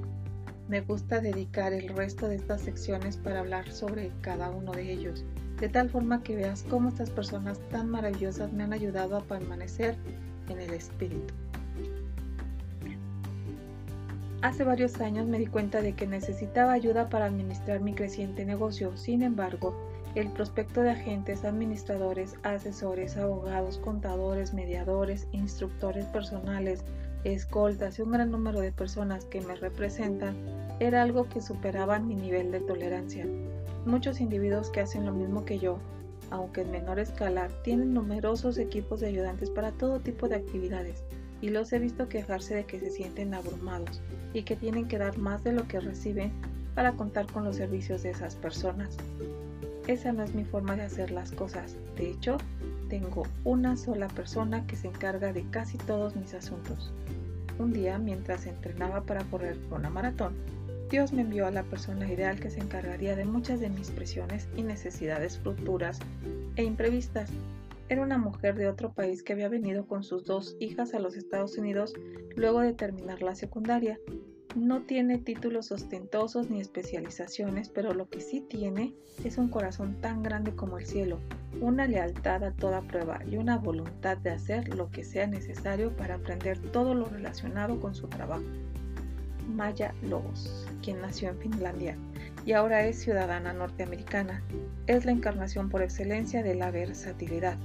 Me 0.68 0.82
gusta 0.82 1.20
dedicar 1.20 1.72
el 1.72 1.88
resto 1.88 2.28
de 2.28 2.36
estas 2.36 2.60
secciones 2.60 3.16
para 3.16 3.40
hablar 3.40 3.72
sobre 3.72 4.12
cada 4.20 4.50
uno 4.50 4.70
de 4.70 4.92
ellos, 4.92 5.24
de 5.58 5.68
tal 5.68 5.90
forma 5.90 6.22
que 6.22 6.36
veas 6.36 6.64
cómo 6.70 6.90
estas 6.90 7.10
personas 7.10 7.58
tan 7.70 7.90
maravillosas 7.90 8.52
me 8.52 8.62
han 8.62 8.72
ayudado 8.72 9.16
a 9.16 9.24
permanecer 9.24 9.96
en 10.48 10.60
el 10.60 10.72
espíritu. 10.72 11.34
Hace 14.42 14.62
varios 14.62 15.00
años 15.00 15.26
me 15.26 15.40
di 15.40 15.48
cuenta 15.48 15.82
de 15.82 15.92
que 15.94 16.06
necesitaba 16.06 16.72
ayuda 16.72 17.08
para 17.08 17.26
administrar 17.26 17.80
mi 17.80 17.94
creciente 17.94 18.44
negocio, 18.44 18.96
sin 18.96 19.22
embargo, 19.22 19.89
el 20.14 20.28
prospecto 20.28 20.82
de 20.82 20.90
agentes, 20.90 21.44
administradores, 21.44 22.34
asesores, 22.42 23.16
abogados, 23.16 23.78
contadores, 23.78 24.52
mediadores, 24.52 25.28
instructores 25.32 26.04
personales, 26.06 26.82
escoltas 27.24 27.98
y 27.98 28.02
un 28.02 28.12
gran 28.12 28.30
número 28.30 28.60
de 28.60 28.72
personas 28.72 29.24
que 29.26 29.40
me 29.40 29.54
representan 29.54 30.34
era 30.80 31.02
algo 31.02 31.28
que 31.28 31.40
superaba 31.40 31.98
mi 32.00 32.14
nivel 32.14 32.50
de 32.50 32.60
tolerancia. 32.60 33.26
Muchos 33.86 34.20
individuos 34.20 34.70
que 34.70 34.80
hacen 34.80 35.06
lo 35.06 35.12
mismo 35.12 35.44
que 35.44 35.58
yo, 35.58 35.78
aunque 36.30 36.62
en 36.62 36.72
menor 36.72 36.98
escala, 36.98 37.48
tienen 37.62 37.94
numerosos 37.94 38.58
equipos 38.58 39.00
de 39.00 39.08
ayudantes 39.08 39.50
para 39.50 39.72
todo 39.72 40.00
tipo 40.00 40.28
de 40.28 40.36
actividades 40.36 41.04
y 41.40 41.50
los 41.50 41.72
he 41.72 41.78
visto 41.78 42.08
quejarse 42.08 42.54
de 42.54 42.64
que 42.64 42.80
se 42.80 42.90
sienten 42.90 43.32
abrumados 43.34 44.00
y 44.34 44.42
que 44.42 44.56
tienen 44.56 44.88
que 44.88 44.98
dar 44.98 45.18
más 45.18 45.44
de 45.44 45.52
lo 45.52 45.68
que 45.68 45.80
reciben 45.80 46.32
para 46.74 46.92
contar 46.92 47.26
con 47.26 47.44
los 47.44 47.56
servicios 47.56 48.02
de 48.02 48.10
esas 48.10 48.36
personas. 48.36 48.96
Esa 49.90 50.12
no 50.12 50.22
es 50.22 50.36
mi 50.36 50.44
forma 50.44 50.76
de 50.76 50.82
hacer 50.82 51.10
las 51.10 51.32
cosas. 51.32 51.76
De 51.96 52.08
hecho, 52.08 52.38
tengo 52.88 53.24
una 53.42 53.76
sola 53.76 54.06
persona 54.06 54.64
que 54.68 54.76
se 54.76 54.86
encarga 54.86 55.32
de 55.32 55.42
casi 55.50 55.78
todos 55.78 56.14
mis 56.14 56.32
asuntos. 56.32 56.92
Un 57.58 57.72
día, 57.72 57.98
mientras 57.98 58.46
entrenaba 58.46 59.02
para 59.02 59.24
correr 59.24 59.56
una 59.72 59.90
maratón, 59.90 60.36
Dios 60.90 61.12
me 61.12 61.22
envió 61.22 61.48
a 61.48 61.50
la 61.50 61.64
persona 61.64 62.08
ideal 62.08 62.38
que 62.38 62.50
se 62.50 62.60
encargaría 62.60 63.16
de 63.16 63.24
muchas 63.24 63.58
de 63.58 63.68
mis 63.68 63.90
presiones 63.90 64.48
y 64.54 64.62
necesidades 64.62 65.40
futuras 65.40 65.98
e 66.54 66.62
imprevistas. 66.62 67.28
Era 67.88 68.02
una 68.02 68.16
mujer 68.16 68.54
de 68.54 68.68
otro 68.68 68.92
país 68.92 69.24
que 69.24 69.32
había 69.32 69.48
venido 69.48 69.88
con 69.88 70.04
sus 70.04 70.24
dos 70.24 70.56
hijas 70.60 70.94
a 70.94 71.00
los 71.00 71.16
Estados 71.16 71.58
Unidos 71.58 71.94
luego 72.36 72.60
de 72.60 72.74
terminar 72.74 73.22
la 73.22 73.34
secundaria 73.34 73.98
no 74.56 74.82
tiene 74.82 75.18
títulos 75.18 75.70
ostentosos 75.70 76.50
ni 76.50 76.60
especializaciones, 76.60 77.68
pero 77.68 77.94
lo 77.94 78.08
que 78.08 78.20
sí 78.20 78.40
tiene 78.40 78.94
es 79.24 79.38
un 79.38 79.48
corazón 79.48 80.00
tan 80.00 80.22
grande 80.22 80.54
como 80.56 80.78
el 80.78 80.86
cielo, 80.86 81.20
una 81.60 81.86
lealtad 81.86 82.42
a 82.42 82.52
toda 82.52 82.80
prueba 82.80 83.20
y 83.24 83.36
una 83.36 83.58
voluntad 83.58 84.16
de 84.18 84.30
hacer 84.30 84.74
lo 84.74 84.90
que 84.90 85.04
sea 85.04 85.26
necesario 85.26 85.94
para 85.96 86.16
aprender 86.16 86.58
todo 86.58 86.94
lo 86.94 87.04
relacionado 87.06 87.78
con 87.80 87.94
su 87.94 88.08
trabajo. 88.08 88.44
Maya 89.54 89.94
Lobos, 90.02 90.66
quien 90.82 91.00
nació 91.00 91.30
en 91.30 91.38
Finlandia 91.38 91.96
y 92.44 92.52
ahora 92.52 92.86
es 92.86 92.98
ciudadana 93.00 93.52
norteamericana, 93.52 94.42
es 94.86 95.04
la 95.04 95.12
encarnación 95.12 95.68
por 95.68 95.82
excelencia 95.82 96.42
de 96.42 96.54
la 96.54 96.70
versatilidad. 96.70 97.56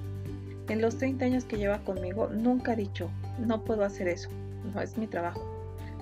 En 0.68 0.82
los 0.82 0.98
30 0.98 1.25
años 1.25 1.46
que 1.46 1.58
lleva 1.58 1.84
conmigo 1.84 2.27
nunca 2.27 2.74
ha 2.74 2.75
dicho, 2.75 3.10
no 3.39 3.63
puedo 3.63 3.84
hacer 3.84 4.08
eso, 4.08 4.30
no 4.74 4.82
es 4.82 4.98
mi 4.98 5.08
trabajo 5.08 5.55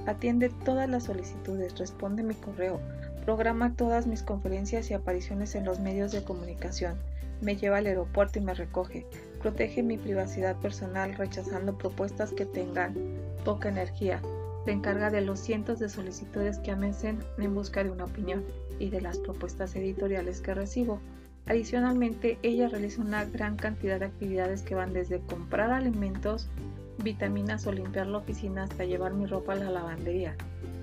Atiende 0.05 0.49
todas 0.49 0.89
las 0.89 1.05
solicitudes, 1.05 1.77
responde 1.77 2.23
mi 2.23 2.35
correo, 2.35 2.79
programa 3.25 3.73
todas 3.75 4.05
mis 4.05 4.21
conferencias 4.21 4.91
y 4.91 4.93
apariciones 4.93 5.55
en 5.55 5.65
los 5.65 5.79
medios 5.79 6.11
de 6.11 6.23
comunicación, 6.23 6.97
me 7.41 7.55
lleva 7.55 7.77
al 7.77 7.85
aeropuerto 7.85 8.39
y 8.39 8.41
me 8.41 8.53
recoge, 8.53 9.05
protege 9.41 9.83
mi 9.83 9.97
privacidad 9.97 10.55
personal 10.57 11.13
rechazando 11.15 11.77
propuestas 11.77 12.31
que 12.31 12.45
tengan 12.45 12.95
poca 13.43 13.69
energía, 13.69 14.21
se 14.65 14.71
encarga 14.71 15.09
de 15.09 15.21
los 15.21 15.39
cientos 15.39 15.79
de 15.79 15.89
solicitudes 15.89 16.57
que 16.59 16.71
amencen 16.71 17.19
en 17.37 17.53
busca 17.53 17.83
de 17.83 17.91
una 17.91 18.05
opinión 18.05 18.43
y 18.79 18.89
de 18.89 19.01
las 19.01 19.19
propuestas 19.19 19.75
editoriales 19.75 20.39
que 20.41 20.53
recibo. 20.53 20.99
Adicionalmente, 21.45 22.39
ella 22.43 22.69
realiza 22.69 23.01
una 23.01 23.25
gran 23.25 23.57
cantidad 23.57 23.99
de 23.99 24.05
actividades 24.05 24.61
que 24.61 24.75
van 24.75 24.93
desde 24.93 25.19
comprar 25.19 25.71
alimentos 25.71 26.47
vitaminas 26.97 27.65
o 27.67 27.71
limpiar 27.71 28.07
la 28.07 28.19
oficina 28.19 28.63
hasta 28.63 28.85
llevar 28.85 29.13
mi 29.13 29.25
ropa 29.25 29.53
a 29.53 29.57
la 29.57 29.69
lavandería. 29.69 30.35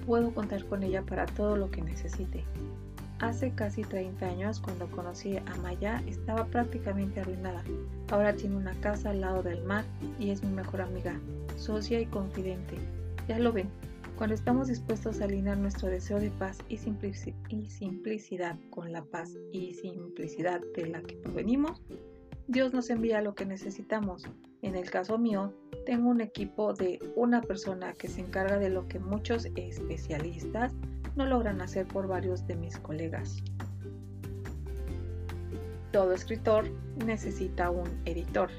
Puedo 0.06 0.32
contar 0.32 0.64
con 0.64 0.82
ella 0.82 1.02
para 1.02 1.26
todo 1.26 1.56
lo 1.56 1.70
que 1.70 1.82
necesite. 1.82 2.44
Hace 3.20 3.52
casi 3.52 3.82
30 3.82 4.26
años, 4.26 4.60
cuando 4.60 4.90
conocí 4.90 5.36
a 5.36 5.56
Maya, 5.62 6.02
estaba 6.06 6.46
prácticamente 6.46 7.20
arruinada. 7.20 7.62
Ahora 8.10 8.34
tiene 8.34 8.56
una 8.56 8.74
casa 8.80 9.10
al 9.10 9.20
lado 9.20 9.42
del 9.42 9.62
mar 9.62 9.84
y 10.18 10.30
es 10.30 10.42
mi 10.42 10.50
mejor 10.50 10.80
amiga, 10.80 11.20
socia 11.56 12.00
y 12.00 12.06
confidente. 12.06 12.76
Ya 13.28 13.38
lo 13.38 13.52
ven, 13.52 13.68
cuando 14.16 14.34
estamos 14.34 14.68
dispuestos 14.68 15.20
a 15.20 15.24
alinear 15.24 15.58
nuestro 15.58 15.88
deseo 15.88 16.18
de 16.18 16.30
paz 16.30 16.58
y, 16.68 16.74
y 17.48 17.66
simplicidad 17.70 18.58
con 18.70 18.92
la 18.92 19.02
paz 19.02 19.36
y 19.52 19.74
simplicidad 19.74 20.60
de 20.74 20.86
la 20.88 21.02
que 21.02 21.16
provenimos, 21.16 21.82
Dios 22.46 22.72
nos 22.72 22.90
envía 22.90 23.22
lo 23.22 23.34
que 23.34 23.46
necesitamos. 23.46 24.26
En 24.62 24.74
el 24.74 24.90
caso 24.90 25.16
mío, 25.16 25.54
tengo 25.86 26.10
un 26.10 26.20
equipo 26.20 26.74
de 26.74 26.98
una 27.16 27.40
persona 27.40 27.94
que 27.94 28.08
se 28.08 28.20
encarga 28.20 28.58
de 28.58 28.68
lo 28.68 28.86
que 28.88 28.98
muchos 28.98 29.46
especialistas 29.56 30.72
no 31.16 31.24
logran 31.24 31.62
hacer 31.62 31.86
por 31.86 32.06
varios 32.06 32.46
de 32.46 32.56
mis 32.56 32.76
colegas. 32.78 33.42
Todo 35.92 36.12
escritor 36.12 36.66
necesita 37.04 37.70
un 37.70 37.88
editor. 38.04 38.50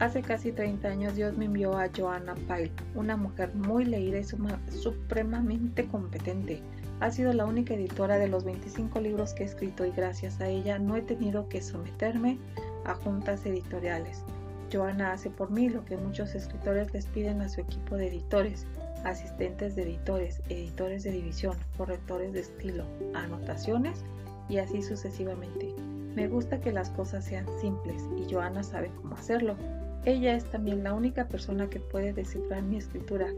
Hace 0.00 0.22
casi 0.22 0.50
30 0.50 0.88
años 0.88 1.14
Dios 1.14 1.36
me 1.36 1.44
envió 1.44 1.76
a 1.76 1.90
Joanna 1.94 2.34
Pyle, 2.46 2.72
una 2.94 3.16
mujer 3.16 3.54
muy 3.54 3.84
leída 3.84 4.18
y 4.18 4.24
supremamente 4.72 5.86
competente. 5.86 6.62
Ha 7.00 7.10
sido 7.10 7.32
la 7.32 7.44
única 7.44 7.74
editora 7.74 8.16
de 8.16 8.28
los 8.28 8.44
25 8.44 9.00
libros 9.00 9.34
que 9.34 9.42
he 9.42 9.46
escrito 9.46 9.84
y 9.84 9.90
gracias 9.90 10.40
a 10.40 10.48
ella 10.48 10.78
no 10.78 10.96
he 10.96 11.02
tenido 11.02 11.48
que 11.48 11.60
someterme 11.60 12.38
a 12.84 12.94
juntas 12.94 13.44
editoriales. 13.44 14.24
Joana 14.72 15.12
hace 15.12 15.30
por 15.30 15.50
mí 15.50 15.68
lo 15.68 15.84
que 15.84 15.96
muchos 15.96 16.34
escritores 16.34 16.92
les 16.92 17.06
piden 17.06 17.40
a 17.40 17.48
su 17.48 17.60
equipo 17.60 17.96
de 17.96 18.08
editores, 18.08 18.66
asistentes 19.04 19.76
de 19.76 19.82
editores, 19.82 20.40
editores 20.48 21.02
de 21.02 21.12
división, 21.12 21.56
correctores 21.76 22.32
de 22.32 22.40
estilo, 22.40 22.84
anotaciones 23.14 24.04
y 24.48 24.58
así 24.58 24.82
sucesivamente. 24.82 25.74
Me 26.14 26.28
gusta 26.28 26.60
que 26.60 26.72
las 26.72 26.90
cosas 26.90 27.24
sean 27.24 27.46
simples 27.60 28.02
y 28.16 28.32
Joana 28.32 28.62
sabe 28.62 28.90
cómo 29.00 29.14
hacerlo. 29.14 29.56
Ella 30.04 30.34
es 30.34 30.44
también 30.50 30.84
la 30.84 30.94
única 30.94 31.28
persona 31.28 31.68
que 31.68 31.80
puede 31.80 32.12
descifrar 32.12 32.62
mi 32.62 32.76
escritura, 32.78 33.28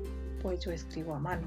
pues 0.42 0.60
yo 0.60 0.70
escribo 0.70 1.14
a 1.14 1.18
mano. 1.18 1.46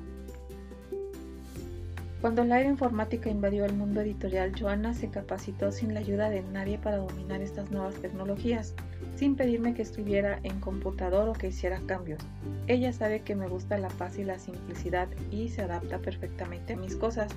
Cuando 2.24 2.46
la 2.46 2.62
era 2.62 2.70
informática 2.70 3.30
invadió 3.30 3.66
el 3.66 3.74
mundo 3.74 4.00
editorial, 4.00 4.54
Joana 4.58 4.94
se 4.94 5.10
capacitó 5.10 5.74
sin 5.74 5.94
la 5.94 6.00
ayuda 6.00 6.30
de 6.30 6.42
nadie 6.42 6.78
para 6.78 6.98
dominar 6.98 7.42
estas 7.42 7.70
nuevas 7.70 7.96
tecnologías. 7.96 8.76
Sin 9.24 9.38
pedirme 9.38 9.74
que 9.74 9.84
escribiera 9.84 10.42
en 10.44 10.60
computador 10.60 11.30
o 11.30 11.32
que 11.32 11.48
hiciera 11.48 11.80
cambios. 11.86 12.20
Ella 12.68 12.92
sabe 12.92 13.22
que 13.22 13.36
me 13.36 13.48
gusta 13.48 13.78
la 13.78 13.88
paz 13.88 14.20
y 14.20 14.26
la 14.26 14.38
simplicidad 14.38 15.08
y 15.32 15.48
se 15.48 15.62
adapta 15.62 16.00
perfectamente 16.00 16.74
a 16.74 16.76
mis 16.76 16.98
cosas. 16.98 17.32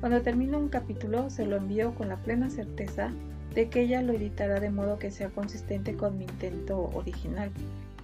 Cuando 0.00 0.20
termino 0.20 0.58
un 0.58 0.68
capítulo 0.68 1.30
se 1.30 1.46
lo 1.46 1.56
envío 1.56 1.94
con 1.94 2.10
la 2.10 2.18
plena 2.18 2.50
certeza 2.50 3.10
de 3.54 3.70
que 3.70 3.80
ella 3.80 4.02
lo 4.02 4.12
editará 4.12 4.60
de 4.60 4.68
modo 4.68 4.98
que 4.98 5.10
sea 5.10 5.30
consistente 5.30 5.96
con 5.96 6.18
mi 6.18 6.24
intento 6.24 6.90
original. 6.92 7.50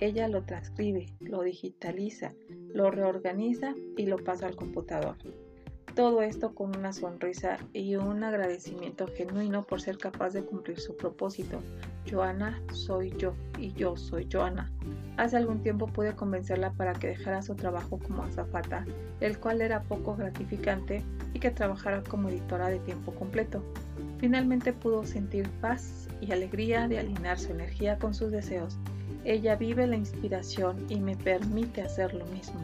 Ella 0.01 0.29
lo 0.29 0.45
transcribe, 0.45 1.05
lo 1.21 1.43
digitaliza, 1.43 2.33
lo 2.73 2.91
reorganiza 2.91 3.75
y 3.99 4.07
lo 4.07 4.17
pasa 4.17 4.47
al 4.47 4.57
computador. 4.57 5.19
Todo 5.97 6.21
esto 6.21 6.55
con 6.55 6.77
una 6.77 6.93
sonrisa 6.93 7.57
y 7.73 7.97
un 7.97 8.23
agradecimiento 8.23 9.07
genuino 9.07 9.67
por 9.67 9.81
ser 9.81 9.97
capaz 9.97 10.35
de 10.35 10.45
cumplir 10.45 10.79
su 10.79 10.95
propósito. 10.95 11.59
Joana 12.07 12.61
soy 12.71 13.15
yo 13.17 13.33
y 13.59 13.73
yo 13.73 13.97
soy 13.97 14.29
Joana. 14.31 14.71
Hace 15.17 15.39
algún 15.39 15.63
tiempo 15.63 15.87
pude 15.87 16.15
convencerla 16.15 16.71
para 16.73 16.93
que 16.93 17.07
dejara 17.07 17.41
su 17.41 17.55
trabajo 17.55 17.99
como 17.99 18.25
azafata, 18.25 18.85
el 19.21 19.39
cual 19.39 19.63
era 19.63 19.85
poco 19.85 20.15
gratificante, 20.15 21.03
y 21.33 21.41
que 21.41 21.51
trabajara 21.51 22.03
como 22.03 22.29
editora 22.29 22.69
de 22.69 22.79
tiempo 22.81 23.15
completo. 23.15 23.63
Finalmente 24.19 24.75
pudo 24.75 25.07
sentir 25.07 25.49
paz 25.63 26.09
y 26.21 26.31
alegría 26.31 26.89
de 26.89 26.99
alinear 26.99 27.39
su 27.39 27.53
energía 27.53 27.99
con 27.99 28.13
sus 28.13 28.31
deseos. 28.31 28.77
Ella 29.25 29.57
vive 29.57 29.87
la 29.87 29.97
inspiración 29.97 30.85
y 30.91 31.01
me 31.01 31.17
permite 31.17 31.81
hacer 31.81 32.13
lo 32.13 32.27
mismo. 32.27 32.61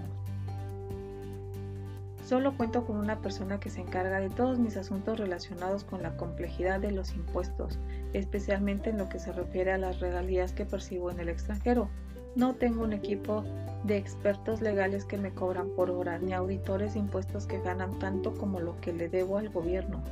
Solo 2.25 2.57
cuento 2.57 2.87
con 2.87 2.97
una 2.97 3.21
persona 3.21 3.59
que 3.59 3.69
se 3.69 3.81
encarga 3.81 4.21
de 4.21 4.31
todos 4.31 4.59
mis 4.59 4.77
asuntos 4.77 5.19
relacionados 5.19 5.85
con 5.85 6.03
la 6.03 6.17
complejidad 6.17 6.81
de 6.81 6.93
los 6.93 7.15
impuestos, 7.15 7.79
especialmente 8.13 8.91
en 8.91 8.99
lo 8.99 9.09
que 9.09 9.19
se 9.19 9.33
refiere 9.33 9.73
a 9.73 9.79
las 9.79 10.01
regalías 10.01 10.53
que 10.53 10.65
percibo 10.65 11.11
en 11.11 11.19
el 11.19 11.29
extranjero. 11.29 11.89
No 12.37 12.55
tengo 12.55 12.85
un 12.85 12.93
equipo 12.93 13.45
de 13.85 13.97
expertos 13.97 14.61
legales 14.61 15.05
que 15.05 15.19
me 15.19 15.35
cobran 15.35 15.69
por 15.71 15.91
hora, 15.91 16.19
ni 16.19 16.33
auditores 16.33 16.97
impuestos 16.97 17.47
que 17.47 17.61
ganan 17.61 17.99
tanto 17.99 18.33
como 18.39 18.61
lo 18.61 18.81
que 18.81 18.93
le 18.93 19.09
debo 19.09 19.39
al 19.39 19.51
gobierno. 19.51 20.03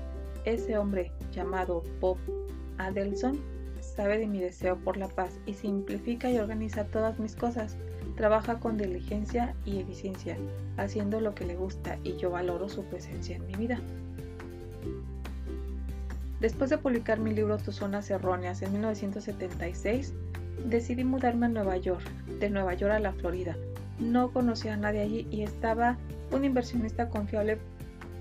Ese 0.45 0.77
hombre, 0.77 1.13
llamado 1.33 1.83
Bob 2.01 2.19
Adelson, 2.79 3.41
sabe 3.81 4.19
de 4.19 4.27
mi 4.27 4.41
deseo 4.41 4.77
por 4.79 4.97
la 4.97 5.09
paz 5.09 5.39
y 5.47 5.55
simplifica 5.55 6.31
y 6.31 6.39
organiza 6.39 6.85
todas 6.85 7.19
mis 7.19 7.37
cosas. 7.37 7.77
Trabaja 8.21 8.61
con 8.61 8.77
diligencia 8.77 9.55
y 9.65 9.79
eficiencia, 9.79 10.37
haciendo 10.77 11.23
lo 11.23 11.35
que 11.35 11.47
le 11.47 11.57
gusta 11.57 11.97
y 12.05 12.19
yo 12.19 12.31
valoro 12.31 12.69
su 12.69 12.85
presencia 12.85 13.37
en 13.37 13.47
mi 13.47 13.55
vida. 13.55 13.81
Después 16.39 16.69
de 16.69 16.77
publicar 16.77 17.19
mi 17.19 17.33
libro 17.33 17.57
Tus 17.57 17.77
zonas 17.77 18.11
erróneas 18.11 18.61
en 18.61 18.73
1976, 18.73 20.13
decidí 20.67 21.03
mudarme 21.03 21.47
a 21.47 21.49
Nueva 21.49 21.79
York, 21.79 22.03
de 22.39 22.51
Nueva 22.51 22.75
York 22.75 22.93
a 22.93 23.01
la 23.01 23.15
Florida. 23.15 23.57
No 23.99 24.31
conocía 24.35 24.75
a 24.75 24.77
nadie 24.77 25.01
allí 25.01 25.27
y 25.31 25.41
estaba 25.41 25.97
un 26.31 26.45
inversionista 26.45 27.09
confiable 27.09 27.57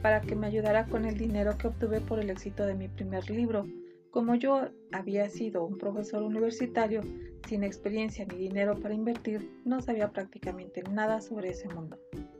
para 0.01 0.21
que 0.21 0.37
me 0.37 0.47
ayudara 0.47 0.85
con 0.85 1.03
el 1.03 1.17
dinero 1.17 1.57
que 1.57 1.67
obtuve 1.67 1.99
por 1.99 2.19
el 2.19 2.29
éxito 2.29 2.65
de 2.65 2.73
mi 2.73 2.87
primer 2.87 3.29
libro. 3.29 3.67
Como 4.11 4.33
yo 4.33 4.69
había 4.91 5.29
sido 5.29 5.63
un 5.63 5.77
profesor 5.77 6.23
universitario 6.23 7.01
sin 7.47 7.63
experiencia 7.63 8.25
ni 8.25 8.37
dinero 8.37 8.75
para 8.79 8.95
invertir, 8.95 9.47
no 9.65 9.81
sabía 9.81 10.11
prácticamente 10.11 10.81
nada 10.91 11.21
sobre 11.21 11.49
ese 11.49 11.69
mundo. 11.69 11.95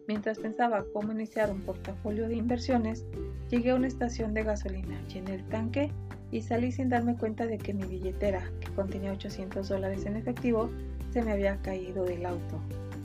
Mientras 0.08 0.40
pensaba 0.40 0.84
cómo 0.94 1.12
iniciar 1.12 1.52
un 1.52 1.62
portafolio 1.62 2.28
de 2.28 2.38
inversiones, 2.38 3.06
llegué 3.52 3.70
a 3.70 3.76
una 3.76 3.86
estación 3.86 4.34
de 4.34 4.44
gasolina, 4.44 5.00
llené 5.08 5.36
el 5.36 5.48
tanque 5.50 5.92
y 6.32 6.42
salí 6.42 6.72
sin 6.72 6.90
darme 6.90 7.16
cuenta 7.16 7.46
de 7.46 7.60
que 7.60 7.76
mi 7.76 7.84
billetera, 7.84 8.52
que 8.62 8.74
contenía 8.74 9.12
800 9.12 9.70
dólares 9.70 10.08
en 10.08 10.16
efectivo, 10.16 10.72
se 11.12 11.22
me 11.22 11.34
había 11.34 11.62
caído 11.62 12.04
del 12.04 12.26
auto. 12.26 12.60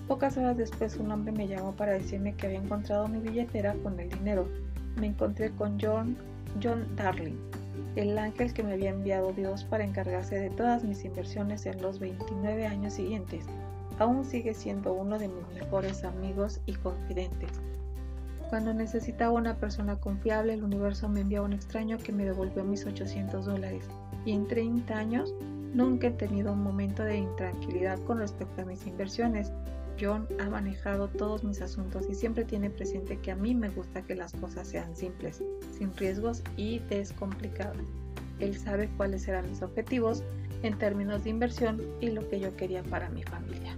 Pocas 0.08 0.38
horas 0.38 0.56
después 0.56 0.96
un 0.96 1.12
hombre 1.12 1.32
me 1.32 1.48
llamó 1.48 1.76
para 1.76 1.92
decirme 1.92 2.34
que 2.34 2.46
había 2.46 2.62
encontrado 2.62 3.08
mi 3.08 3.20
billetera 3.20 3.74
con 3.82 4.00
el 4.00 4.08
dinero. 4.08 4.48
Me 4.98 5.08
encontré 5.08 5.50
con 5.50 5.78
John, 5.78 6.16
John 6.62 6.86
Darling, 6.96 7.36
el 7.96 8.18
ángel 8.18 8.52
que 8.52 8.62
me 8.62 8.72
había 8.72 8.90
enviado 8.90 9.32
Dios 9.32 9.64
para 9.64 9.84
encargarse 9.84 10.38
de 10.38 10.50
todas 10.50 10.84
mis 10.84 11.04
inversiones 11.04 11.66
en 11.66 11.80
los 11.80 11.98
29 11.98 12.66
años 12.66 12.94
siguientes. 12.94 13.46
Aún 13.98 14.24
sigue 14.24 14.54
siendo 14.54 14.92
uno 14.92 15.18
de 15.18 15.28
mis 15.28 15.48
mejores 15.54 16.04
amigos 16.04 16.60
y 16.66 16.74
confidentes. 16.74 17.50
Cuando 18.50 18.74
necesitaba 18.74 19.32
una 19.32 19.56
persona 19.56 19.96
confiable, 19.96 20.54
el 20.54 20.64
universo 20.64 21.08
me 21.08 21.20
envió 21.20 21.40
a 21.40 21.44
un 21.44 21.52
extraño 21.52 21.98
que 21.98 22.12
me 22.12 22.24
devolvió 22.24 22.64
mis 22.64 22.86
800 22.86 23.46
dólares. 23.46 23.84
Y 24.24 24.32
en 24.32 24.46
30 24.46 24.96
años 24.96 25.34
nunca 25.74 26.08
he 26.08 26.12
tenido 26.12 26.52
un 26.52 26.62
momento 26.62 27.02
de 27.02 27.18
intranquilidad 27.18 27.98
con 28.00 28.18
respecto 28.18 28.62
a 28.62 28.64
mis 28.64 28.86
inversiones. 28.86 29.52
John 30.00 30.26
ha 30.40 30.48
manejado 30.48 31.08
todos 31.08 31.44
mis 31.44 31.60
asuntos 31.60 32.06
y 32.08 32.14
siempre 32.14 32.44
tiene 32.44 32.70
presente 32.70 33.18
que 33.18 33.30
a 33.30 33.36
mí 33.36 33.54
me 33.54 33.68
gusta 33.68 34.02
que 34.02 34.14
las 34.14 34.32
cosas 34.32 34.68
sean 34.68 34.96
simples, 34.96 35.42
sin 35.76 35.94
riesgos 35.96 36.42
y 36.56 36.80
descomplicadas. 36.80 37.76
Él 38.40 38.56
sabe 38.58 38.88
cuáles 38.96 39.22
serán 39.22 39.48
mis 39.48 39.62
objetivos 39.62 40.22
en 40.62 40.78
términos 40.78 41.24
de 41.24 41.30
inversión 41.30 41.80
y 42.00 42.10
lo 42.10 42.28
que 42.28 42.40
yo 42.40 42.56
quería 42.56 42.82
para 42.82 43.08
mi 43.10 43.22
familia. 43.22 43.76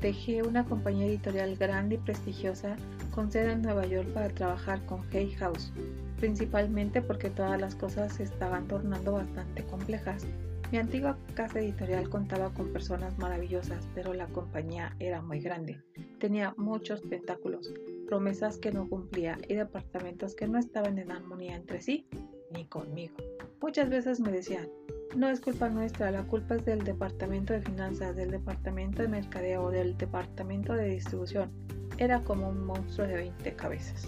Dejé 0.00 0.42
una 0.42 0.64
compañía 0.64 1.06
editorial 1.06 1.56
grande 1.56 1.96
y 1.96 1.98
prestigiosa 1.98 2.76
con 3.14 3.30
sede 3.30 3.52
en 3.52 3.62
Nueva 3.62 3.86
York 3.86 4.08
para 4.14 4.30
trabajar 4.30 4.84
con 4.86 5.02
Hay 5.12 5.32
House, 5.32 5.72
principalmente 6.18 7.02
porque 7.02 7.28
todas 7.28 7.60
las 7.60 7.74
cosas 7.74 8.14
se 8.14 8.22
estaban 8.22 8.66
tornando 8.66 9.12
bastante 9.12 9.62
complejas 9.64 10.24
mi 10.70 10.78
antigua 10.78 11.18
casa 11.34 11.58
editorial 11.58 12.08
contaba 12.08 12.54
con 12.54 12.72
personas 12.72 13.18
maravillosas, 13.18 13.88
pero 13.94 14.14
la 14.14 14.26
compañía 14.28 14.94
era 15.00 15.20
muy 15.20 15.40
grande. 15.40 15.82
Tenía 16.20 16.54
muchos 16.56 17.02
tentáculos, 17.02 17.72
promesas 18.06 18.56
que 18.58 18.70
no 18.70 18.88
cumplía 18.88 19.36
y 19.48 19.54
departamentos 19.54 20.36
que 20.36 20.46
no 20.46 20.58
estaban 20.58 20.98
en 20.98 21.10
armonía 21.10 21.56
entre 21.56 21.80
sí 21.80 22.06
ni 22.52 22.66
conmigo. 22.66 23.16
Muchas 23.60 23.90
veces 23.90 24.20
me 24.20 24.30
decían, 24.30 24.68
no 25.16 25.28
es 25.28 25.40
culpa 25.40 25.68
nuestra, 25.68 26.12
la 26.12 26.22
culpa 26.22 26.54
es 26.54 26.64
del 26.64 26.84
departamento 26.84 27.52
de 27.52 27.62
finanzas, 27.62 28.14
del 28.14 28.30
departamento 28.30 29.02
de 29.02 29.08
mercadeo, 29.08 29.70
del 29.70 29.96
departamento 29.96 30.74
de 30.74 30.86
distribución. 30.86 31.50
Era 31.98 32.22
como 32.22 32.48
un 32.48 32.64
monstruo 32.64 33.08
de 33.08 33.14
20 33.14 33.54
cabezas. 33.54 34.06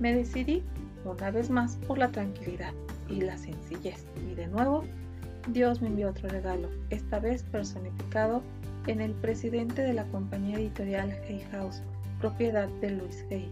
Me 0.00 0.14
decidí, 0.14 0.62
una 1.04 1.30
vez 1.30 1.48
más, 1.48 1.76
por 1.76 1.96
la 1.96 2.10
tranquilidad 2.10 2.74
y 3.08 3.22
la 3.22 3.38
sencillez, 3.38 4.06
y 4.30 4.34
de 4.34 4.46
nuevo 4.48 4.84
Dios 5.48 5.82
me 5.82 5.88
envió 5.88 6.10
otro 6.10 6.28
regalo, 6.28 6.68
esta 6.90 7.18
vez 7.18 7.42
personificado 7.42 8.42
en 8.86 9.00
el 9.00 9.12
presidente 9.12 9.82
de 9.82 9.92
la 9.92 10.04
compañía 10.04 10.56
editorial 10.56 11.10
Hay 11.28 11.40
House, 11.50 11.82
propiedad 12.20 12.68
de 12.80 12.90
Louis 12.90 13.24
Hay. 13.28 13.50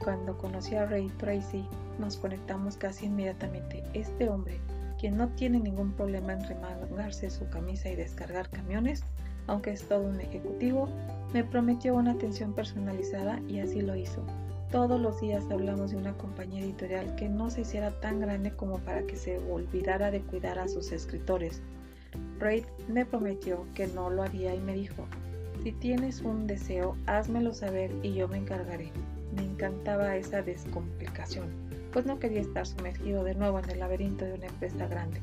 Cuando 0.00 0.36
conocí 0.36 0.74
a 0.74 0.86
Ray 0.86 1.08
Tracy, 1.18 1.64
nos 2.00 2.16
conectamos 2.16 2.76
casi 2.76 3.06
inmediatamente. 3.06 3.84
Este 3.94 4.28
hombre, 4.28 4.58
quien 4.98 5.16
no 5.16 5.28
tiene 5.28 5.60
ningún 5.60 5.92
problema 5.92 6.32
en 6.32 6.44
remangarse 6.44 7.30
su 7.30 7.48
camisa 7.50 7.88
y 7.88 7.94
descargar 7.94 8.50
camiones, 8.50 9.04
aunque 9.46 9.70
es 9.70 9.84
todo 9.84 10.02
un 10.02 10.20
ejecutivo, 10.20 10.88
me 11.32 11.44
prometió 11.44 11.94
una 11.94 12.12
atención 12.12 12.52
personalizada 12.52 13.40
y 13.48 13.60
así 13.60 13.80
lo 13.80 13.94
hizo. 13.94 14.24
Todos 14.70 15.00
los 15.00 15.20
días 15.20 15.44
hablamos 15.50 15.92
de 15.92 15.96
una 15.96 16.12
compañía 16.14 16.60
editorial 16.60 17.14
que 17.14 17.28
no 17.28 17.50
se 17.50 17.60
hiciera 17.60 17.92
tan 18.00 18.18
grande 18.18 18.50
como 18.50 18.78
para 18.80 19.06
que 19.06 19.14
se 19.14 19.38
olvidara 19.38 20.10
de 20.10 20.22
cuidar 20.22 20.58
a 20.58 20.66
sus 20.66 20.90
escritores. 20.90 21.62
Reid 22.40 22.64
me 22.88 23.06
prometió 23.06 23.64
que 23.74 23.86
no 23.86 24.10
lo 24.10 24.24
haría 24.24 24.54
y 24.54 24.60
me 24.60 24.74
dijo, 24.74 25.06
si 25.62 25.70
tienes 25.72 26.20
un 26.20 26.48
deseo, 26.48 26.96
házmelo 27.06 27.54
saber 27.54 27.92
y 28.02 28.14
yo 28.14 28.26
me 28.26 28.38
encargaré. 28.38 28.90
Me 29.36 29.44
encantaba 29.44 30.16
esa 30.16 30.42
descomplicación, 30.42 31.46
pues 31.92 32.04
no 32.04 32.18
quería 32.18 32.40
estar 32.40 32.66
sumergido 32.66 33.22
de 33.22 33.34
nuevo 33.34 33.60
en 33.60 33.70
el 33.70 33.78
laberinto 33.78 34.24
de 34.24 34.34
una 34.34 34.46
empresa 34.46 34.86
grande. 34.88 35.20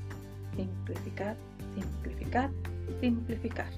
Simplificar, 0.55 1.35
simplificar, 1.75 2.49
simplificar. 3.01 3.69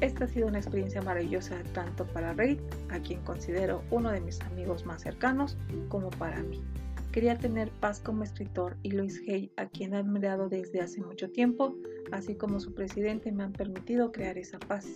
Esta 0.00 0.24
ha 0.24 0.28
sido 0.28 0.46
una 0.46 0.58
experiencia 0.58 1.02
maravillosa 1.02 1.56
tanto 1.72 2.06
para 2.06 2.32
Reid, 2.32 2.60
a 2.90 3.00
quien 3.00 3.20
considero 3.22 3.82
uno 3.90 4.12
de 4.12 4.20
mis 4.20 4.40
amigos 4.42 4.86
más 4.86 5.02
cercanos, 5.02 5.56
como 5.88 6.10
para 6.10 6.40
mí. 6.44 6.62
Quería 7.10 7.36
tener 7.36 7.70
paz 7.80 7.98
como 7.98 8.22
escritor 8.22 8.76
y 8.82 8.92
Luis 8.92 9.20
Hay, 9.26 9.50
a 9.56 9.66
quien 9.66 9.94
he 9.94 9.96
admirado 9.96 10.48
desde 10.48 10.80
hace 10.80 11.00
mucho 11.00 11.30
tiempo, 11.30 11.74
así 12.12 12.36
como 12.36 12.60
su 12.60 12.74
presidente 12.74 13.32
me 13.32 13.42
han 13.42 13.52
permitido 13.52 14.12
crear 14.12 14.38
esa 14.38 14.60
paz. 14.60 14.86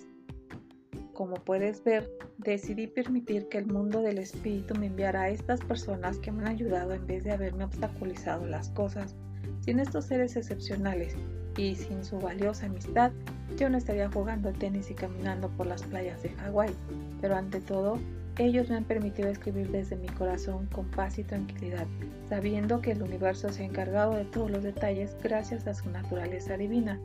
Como 1.15 1.35
puedes 1.35 1.83
ver, 1.83 2.09
decidí 2.39 2.87
permitir 2.87 3.49
que 3.49 3.59
el 3.59 3.67
mundo 3.67 4.03
del 4.03 4.19
espíritu 4.19 4.75
me 4.79 4.87
enviara 4.87 5.23
a 5.23 5.31
estas 5.31 5.61
personas 5.63 6.19
que 6.19 6.31
me 6.31 6.43
han 6.43 6.49
ayudado 6.49 6.93
en 6.93 7.07
vez 7.09 7.25
de 7.25 7.33
haberme 7.33 7.65
obstaculizado 7.65 8.47
las 8.47 8.69
cosas. 8.71 9.17
Sin 9.61 9.81
estos 9.81 10.07
seres 10.07 10.37
excepcionales 10.37 11.17
y 11.57 11.75
sin 11.75 12.05
su 12.05 12.19
valiosa 12.19 12.67
amistad, 12.67 13.13
yo 13.59 13.69
no 13.69 13.79
estaría 13.79 14.11
jugando 14.11 14.53
tenis 14.53 14.91
y 14.91 14.95
caminando 14.95 15.49
por 15.49 15.67
las 15.67 15.83
playas 15.83 16.23
de 16.23 16.31
Hawái, 16.31 16.75
pero 17.21 17.37
ante 17.37 17.61
todo, 17.61 17.99
Ellos 18.39 18.71
me 18.71 18.77
han 18.77 18.85
permitido 18.85 19.29
escribir 19.29 19.71
desde 19.71 19.97
mi 19.97 20.09
corazón 20.09 20.67
con 20.73 20.87
paz 20.87 21.19
y 21.19 21.25
tranquilidad, 21.25 21.87
sabiendo 22.31 22.81
que 22.81 22.93
el 22.93 23.03
universo 23.03 23.51
se 23.51 23.63
ha 23.63 23.67
encargado 23.67 24.15
de 24.15 24.25
todos 24.25 24.51
los 24.51 24.63
detalles 24.63 25.15
gracias 25.23 25.67
a 25.67 25.75
su 25.75 25.91
naturaleza 25.91 26.57
divina. 26.57 26.99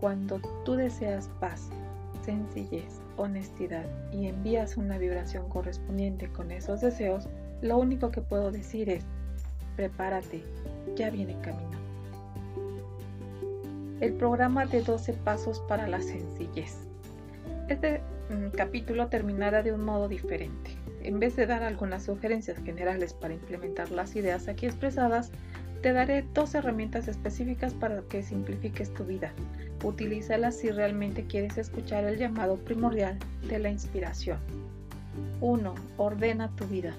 Cuando 0.00 0.40
tú 0.64 0.74
deseas 0.74 1.30
paz, 1.40 1.70
sencillez, 2.24 3.00
honestidad 3.16 3.86
y 4.12 4.26
envías 4.26 4.76
una 4.76 4.98
vibración 4.98 5.48
correspondiente 5.48 6.28
con 6.28 6.50
esos 6.50 6.82
deseos, 6.82 7.26
lo 7.62 7.78
único 7.78 8.10
que 8.10 8.20
puedo 8.20 8.50
decir 8.50 8.90
es, 8.90 9.04
prepárate, 9.76 10.42
ya 10.94 11.08
viene 11.08 11.40
camino. 11.40 11.79
El 14.00 14.14
programa 14.14 14.64
de 14.64 14.80
12 14.80 15.12
pasos 15.12 15.60
para 15.68 15.86
la 15.86 16.00
sencillez. 16.00 16.88
Este 17.68 18.00
mm, 18.30 18.56
capítulo 18.56 19.08
terminará 19.08 19.62
de 19.62 19.74
un 19.74 19.84
modo 19.84 20.08
diferente. 20.08 20.70
En 21.02 21.20
vez 21.20 21.36
de 21.36 21.44
dar 21.44 21.62
algunas 21.62 22.04
sugerencias 22.04 22.56
generales 22.64 23.12
para 23.12 23.34
implementar 23.34 23.90
las 23.90 24.16
ideas 24.16 24.48
aquí 24.48 24.64
expresadas, 24.64 25.30
te 25.82 25.92
daré 25.92 26.24
dos 26.32 26.54
herramientas 26.54 27.08
específicas 27.08 27.74
para 27.74 28.00
que 28.08 28.22
simplifiques 28.22 28.92
tu 28.94 29.04
vida. 29.04 29.34
Utilízalas 29.84 30.56
si 30.56 30.70
realmente 30.70 31.26
quieres 31.26 31.58
escuchar 31.58 32.04
el 32.04 32.16
llamado 32.16 32.56
primordial 32.56 33.18
de 33.48 33.58
la 33.58 33.68
inspiración. 33.68 34.38
1. 35.42 35.74
Ordena 35.98 36.48
tu 36.56 36.64
vida. 36.64 36.94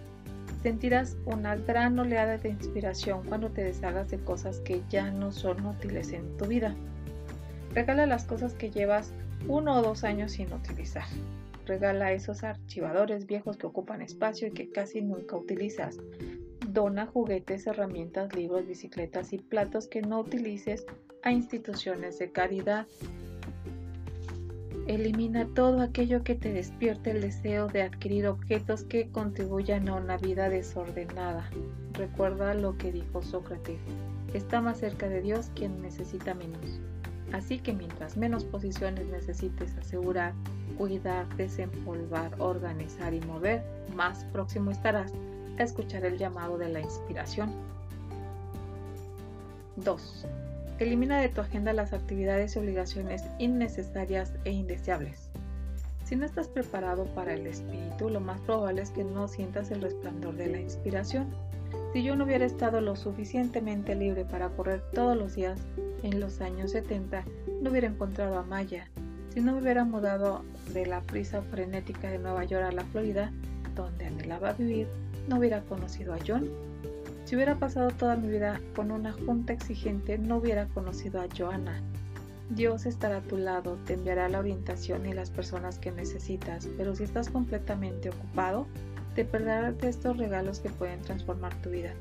Sentirás 0.62 1.18
una 1.26 1.56
gran 1.56 1.98
oleada 1.98 2.38
de 2.38 2.50
inspiración 2.50 3.24
cuando 3.28 3.50
te 3.50 3.64
deshagas 3.64 4.12
de 4.12 4.20
cosas 4.20 4.60
que 4.60 4.84
ya 4.92 5.10
no 5.10 5.32
son 5.32 5.66
útiles 5.66 6.12
en 6.12 6.38
tu 6.38 6.46
vida. 6.46 6.76
Regala 7.74 8.06
las 8.06 8.26
cosas 8.26 8.54
que 8.54 8.70
llevas 8.70 9.14
uno 9.48 9.80
o 9.80 9.82
dos 9.82 10.04
años 10.04 10.34
sin 10.34 10.52
utilizar. 10.52 11.06
Regala 11.66 12.12
esos 12.12 12.44
archivadores 12.44 13.28
viejos 13.28 13.56
que 13.56 13.68
ocupan 13.68 14.02
espacio 14.02 14.48
y 14.48 14.52
que 14.52 14.70
casi 14.70 15.02
nunca 15.02 15.38
utilizas. 15.38 15.98
Dona 16.68 17.06
juguetes, 17.06 17.68
herramientas, 17.68 18.36
libros, 18.36 18.68
bicicletas 18.68 19.32
y 19.32 19.38
platos 19.38 19.88
que 19.88 20.02
no 20.02 20.20
utilices 20.20 20.86
a 21.24 21.32
instituciones 21.32 22.20
de 22.20 22.32
caridad. 22.32 22.88
Elimina 24.88 25.48
todo 25.54 25.82
aquello 25.82 26.24
que 26.24 26.36
te 26.36 26.52
despierte 26.52 27.12
el 27.12 27.22
deseo 27.22 27.68
de 27.68 27.84
adquirir 27.84 28.28
objetos 28.28 28.84
que 28.84 29.10
contribuyan 29.10 29.88
a 29.88 29.96
una 29.96 30.18
vida 30.18 30.50
desordenada. 30.50 31.50
Recuerda 31.94 32.54
lo 32.54 32.78
que 32.78 32.92
dijo 32.92 33.22
Sócrates. 33.22 33.80
Está 34.34 34.60
más 34.60 34.80
cerca 34.80 35.08
de 35.08 35.22
Dios 35.22 35.52
quien 35.56 35.82
necesita 35.82 36.34
menos. 36.34 36.82
Así 37.34 37.60
que 37.60 37.74
mientras 37.74 38.18
menos 38.18 38.44
posiciones 38.44 39.06
necesites 39.08 39.76
asegurar, 39.78 40.34
cuidar, 40.78 41.28
desempolvar, 41.38 42.34
organizar 42.40 43.14
y 43.14 43.22
mover, 43.22 43.64
más 43.96 44.26
próximo 44.26 44.72
estarás 44.72 45.14
a 45.58 45.64
escuchar 45.64 46.06
el 46.06 46.18
llamado 46.18 46.58
de 46.58 46.70
la 46.70 46.82
inspiración. 46.82 47.52
2. 49.78 50.26
Elimina 50.80 51.20
de 51.20 51.30
tu 51.30 51.42
agenda 51.42 51.74
las 51.74 51.94
actividades 51.94 52.56
y 52.56 52.60
obligaciones 52.60 53.24
innecesarias 53.40 54.34
e 54.46 54.52
indeseables. 54.52 55.30
Si 56.04 56.16
no 56.16 56.26
estás 56.26 56.50
preparado 56.50 57.06
para 57.16 57.34
el 57.34 57.48
espíritu, 57.48 58.10
lo 58.10 58.20
más 58.20 58.42
probable 58.42 58.82
es 58.82 58.90
que 58.90 59.04
no 59.04 59.28
sientas 59.28 59.72
el 59.72 59.82
resplandor 59.82 60.36
de 60.36 60.48
la 60.48 60.60
inspiración. 60.60 61.28
Si 61.94 62.04
yo 62.04 62.16
no 62.16 62.26
hubiera 62.26 62.46
estado 62.46 62.82
lo 62.82 62.96
suficientemente 62.96 63.96
libre 63.96 64.26
para 64.26 64.50
correr 64.50 64.82
todos 64.92 65.16
los 65.16 65.36
días, 65.36 65.62
en 66.04 66.20
los 66.20 66.42
años 66.42 66.72
70 66.72 67.24
no 67.62 67.70
hubiera 67.70 67.88
encontrado 67.88 68.38
a 68.38 68.44
Maya. 68.44 68.88
Si 69.34 69.40
no 69.40 69.54
me 69.54 69.62
hubiera 69.62 69.86
mudado 69.86 70.44
de 70.74 70.86
la 70.86 71.02
prisa 71.02 71.42
frenética 71.42 72.10
de 72.10 72.20
Nueva 72.20 72.44
York 72.44 72.66
a 72.66 72.72
la 72.72 72.84
Florida, 72.86 73.32
donde 73.76 74.06
anhelaba 74.06 74.54
vivir, 74.54 74.88
no 75.28 75.38
hubiera 75.38 75.62
conocido 75.62 76.14
a 76.14 76.20
John. 76.26 76.50
Si 77.26 77.36
hubiera 77.36 77.56
pasado 77.56 77.92
toda 77.92 78.18
mi 78.18 78.28
vida 78.28 78.60
con 78.76 78.92
una 78.92 79.14
junta 79.14 79.54
exigente, 79.54 80.18
no 80.18 80.38
hubiera 80.38 80.68
conocido 80.68 81.22
a 81.22 81.28
Joanna. 81.36 81.82
Dios 82.50 82.86
estará 82.86 83.18
a 83.18 83.22
tu 83.22 83.38
lado, 83.38 83.78
te 83.86 83.94
enviará 83.94 84.28
la 84.28 84.40
orientación 84.40 85.06
y 85.06 85.14
las 85.14 85.30
personas 85.30 85.80
que 85.80 85.92
necesitas, 85.92 86.68
pero 86.78 86.96
si 86.96 87.06
estás 87.06 87.30
completamente 87.30 88.10
ocupado, 88.10 88.68
te 89.16 89.24
perderás 89.24 89.78
de 89.78 89.88
estos 89.88 90.18
regalos 90.18 90.60
que 90.60 90.70
pueden 90.70 91.02
transformar 91.02 91.54
tu 91.62 91.70
vida. 91.70 91.94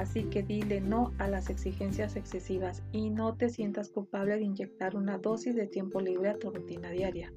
Así 0.00 0.24
que 0.24 0.42
dile 0.42 0.80
no 0.80 1.12
a 1.18 1.28
las 1.28 1.50
exigencias 1.50 2.16
excesivas 2.16 2.82
y 2.90 3.10
no 3.10 3.34
te 3.34 3.50
sientas 3.50 3.90
culpable 3.90 4.36
de 4.36 4.44
inyectar 4.44 4.96
una 4.96 5.18
dosis 5.18 5.54
de 5.54 5.66
tiempo 5.66 6.00
libre 6.00 6.30
a 6.30 6.38
tu 6.38 6.50
rutina 6.50 6.88
diaria. 6.90 7.30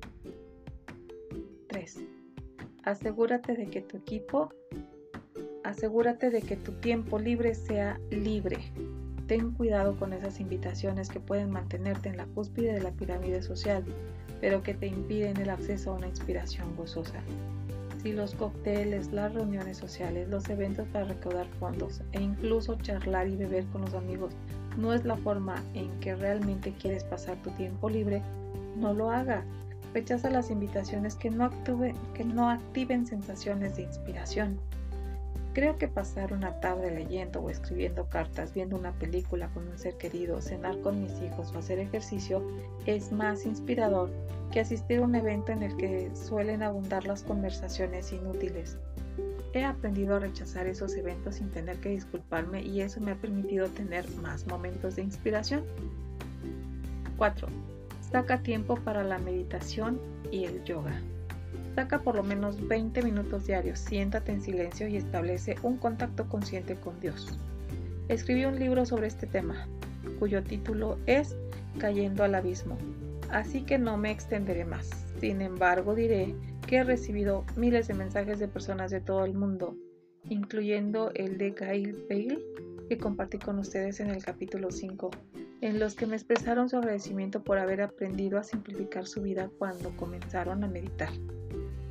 3. 1.68 2.06
Asegúrate 2.84 3.58
de 3.58 3.66
que 3.68 3.82
tu 3.82 3.98
equipo, 3.98 4.54
asegúrate 5.66 6.30
de 6.30 6.42
que 6.42 6.56
tu 6.56 6.72
tiempo 6.72 7.20
libre 7.20 7.54
sea 7.54 8.00
libre. 8.12 8.60
Ten 9.28 9.52
cuidado 9.52 9.98
con 10.00 10.14
esas 10.14 10.40
invitaciones 10.40 11.10
que 11.10 11.20
pueden 11.20 11.52
mantenerte 11.52 12.08
en 12.08 12.16
la 12.16 12.28
cúspide 12.28 12.72
de 12.72 12.82
la 12.82 12.92
pirámide 12.92 13.44
social, 13.44 13.84
pero 14.40 14.64
que 14.64 14.74
te 14.74 14.88
impiden 14.88 15.36
el 15.36 15.50
acceso 15.50 15.92
a 15.92 15.96
una 15.96 16.08
inspiración 16.08 16.74
gozosa 16.78 17.22
y 18.04 18.12
los 18.12 18.36
cócteles, 18.36 19.12
las 19.12 19.34
reuniones 19.34 19.78
sociales, 19.78 20.28
los 20.30 20.50
eventos 20.50 20.88
para 20.90 21.06
recaudar 21.06 21.48
fondos 21.60 22.02
e 22.12 22.22
incluso 22.22 22.76
charlar 22.76 23.28
y 23.28 23.38
beber 23.38 23.66
con 23.68 23.82
los 23.82 23.94
amigos 23.94 24.34
no 24.78 24.94
es 24.94 25.06
la 25.06 25.18
forma 25.18 25.56
en 25.74 25.90
que 26.00 26.16
realmente 26.16 26.74
quieres 26.74 27.04
pasar 27.04 27.38
tu 27.44 27.52
tiempo 27.52 27.90
libre, 27.90 28.22
no 28.76 28.94
lo 28.94 29.12
hagas. 29.12 29.46
Rechaza 29.94 30.30
las 30.30 30.50
invitaciones 30.50 31.16
que 31.16 31.30
no 31.30 32.50
activen 32.50 33.06
sensaciones 33.06 33.76
de 33.76 33.84
inspiración. 33.84 34.60
Creo 35.54 35.78
que 35.78 35.88
pasar 35.88 36.34
una 36.34 36.60
tarde 36.60 36.90
leyendo 36.90 37.40
o 37.40 37.50
escribiendo 37.52 38.10
cartas, 38.10 38.56
viendo 38.56 38.76
una 38.76 38.92
película 38.94 39.50
con 39.50 39.68
un 39.68 39.78
ser 39.78 39.96
querido, 39.98 40.42
cenar 40.42 40.80
con 40.82 41.04
mis 41.04 41.22
hijos 41.22 41.54
o 41.54 41.60
hacer 41.60 41.78
ejercicio 41.78 42.44
es 42.88 43.12
más 43.12 43.46
inspirador 43.46 44.10
que 44.52 44.62
asistir 44.62 44.98
a 45.00 45.04
un 45.04 45.14
evento 45.14 45.52
en 45.52 45.62
el 45.62 45.78
que 45.78 46.10
suelen 46.16 46.64
abundar 46.64 47.06
las 47.06 47.22
conversaciones 47.22 48.12
inútiles. 48.12 48.80
He 49.54 49.64
aprendido 49.64 50.16
a 50.16 50.20
rechazar 50.20 50.66
esos 50.66 50.96
eventos 50.96 51.36
sin 51.36 51.52
tener 51.52 51.78
que 51.78 51.90
disculparme 51.90 52.64
y 52.64 52.82
eso 52.82 53.00
me 53.00 53.12
ha 53.12 53.16
permitido 53.16 53.68
tener 53.70 54.10
más 54.16 54.48
momentos 54.48 54.96
de 54.96 55.04
inspiración. 55.04 55.64
4. 57.18 57.48
Saca 58.12 58.42
tiempo 58.42 58.76
para 58.78 59.04
la 59.04 59.20
meditación 59.20 60.00
y 60.32 60.46
el 60.46 60.64
yoga. 60.64 61.00
Saca 61.76 62.02
por 62.02 62.16
lo 62.16 62.24
menos 62.24 62.68
20 62.68 63.02
minutos 63.02 63.48
diarios, 63.48 63.80
siéntate 63.80 64.32
en 64.32 64.42
silencio 64.42 64.88
y 64.88 64.96
establece 64.96 65.56
un 65.64 65.78
contacto 65.78 66.30
consciente 66.30 66.76
con 66.76 67.00
Dios. 67.00 67.38
Escribí 68.10 68.46
un 68.46 68.60
libro 68.60 68.86
sobre 68.86 69.08
este 69.08 69.26
tema, 69.26 69.68
cuyo 70.20 70.44
título 70.44 71.00
es 71.08 71.36
Cayendo 71.80 72.24
al 72.24 72.36
Abismo, 72.36 72.78
así 73.32 73.64
que 73.64 73.80
no 73.80 73.98
me 73.98 74.12
extenderé 74.12 74.66
más. 74.66 74.90
Sin 75.20 75.42
embargo, 75.42 75.96
diré 75.96 76.36
que 76.68 76.78
he 76.78 76.84
recibido 76.84 77.44
miles 77.56 77.88
de 77.88 77.96
mensajes 77.96 78.38
de 78.38 78.48
personas 78.48 78.92
de 78.92 79.02
todo 79.02 79.26
el 79.26 79.34
mundo, 79.34 79.76
incluyendo 80.30 81.12
el 81.16 81.40
de 81.40 81.52
Gail 81.52 82.06
Bale, 82.08 82.40
que 82.88 83.00
compartí 83.00 83.40
con 83.40 83.58
ustedes 83.58 84.00
en 84.00 84.12
el 84.12 84.24
capítulo 84.24 84.70
5, 84.70 85.10
en 85.62 85.80
los 85.80 85.96
que 85.96 86.06
me 86.06 86.18
expresaron 86.18 86.70
su 86.70 86.78
agradecimiento 86.78 87.44
por 87.44 87.58
haber 87.58 87.82
aprendido 87.82 88.38
a 88.38 88.44
simplificar 88.44 89.08
su 89.08 89.24
vida 89.24 89.50
cuando 89.58 89.96
comenzaron 89.98 90.64
a 90.64 90.68
meditar. 90.68 91.10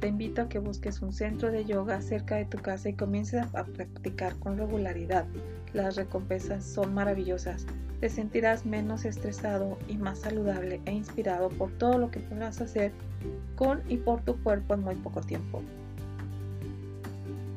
Te 0.03 0.09
invito 0.09 0.43
a 0.43 0.49
que 0.49 0.59
busques 0.59 1.01
un 1.01 1.13
centro 1.13 1.53
de 1.53 1.65
yoga 1.65 2.03
cerca 2.03 2.35
de 2.35 2.45
tu 2.45 2.59
casa 2.59 2.89
y 2.89 2.95
comiences 2.95 3.47
a 3.55 3.63
practicar 3.63 4.35
con 4.41 4.59
regularidad. 4.59 5.27
Las 5.75 5.95
recompensas 5.95 6.65
son 6.65 6.93
maravillosas. 6.93 7.67
Te 8.01 8.09
sentirás 8.09 8.67
menos 8.67 9.05
estresado 9.05 9.79
y 9.87 9.97
más 9.99 10.19
saludable 10.19 10.81
e 10.87 10.93
inspirado 10.93 11.51
por 11.51 11.71
todo 11.79 11.99
lo 11.99 12.11
que 12.11 12.19
podrás 12.19 12.61
hacer 12.61 12.91
con 13.55 13.81
y 13.89 13.97
por 13.97 14.23
tu 14.23 14.43
cuerpo 14.43 14.75
en 14.75 14.81
muy 14.81 14.97
poco 14.97 15.21
tiempo. 15.21 15.63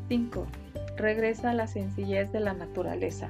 5. 0.09 0.45
Regresa 0.97 1.49
a 1.49 1.55
la 1.55 1.65
sencillez 1.65 2.31
de 2.31 2.41
la 2.41 2.53
naturaleza. 2.53 3.29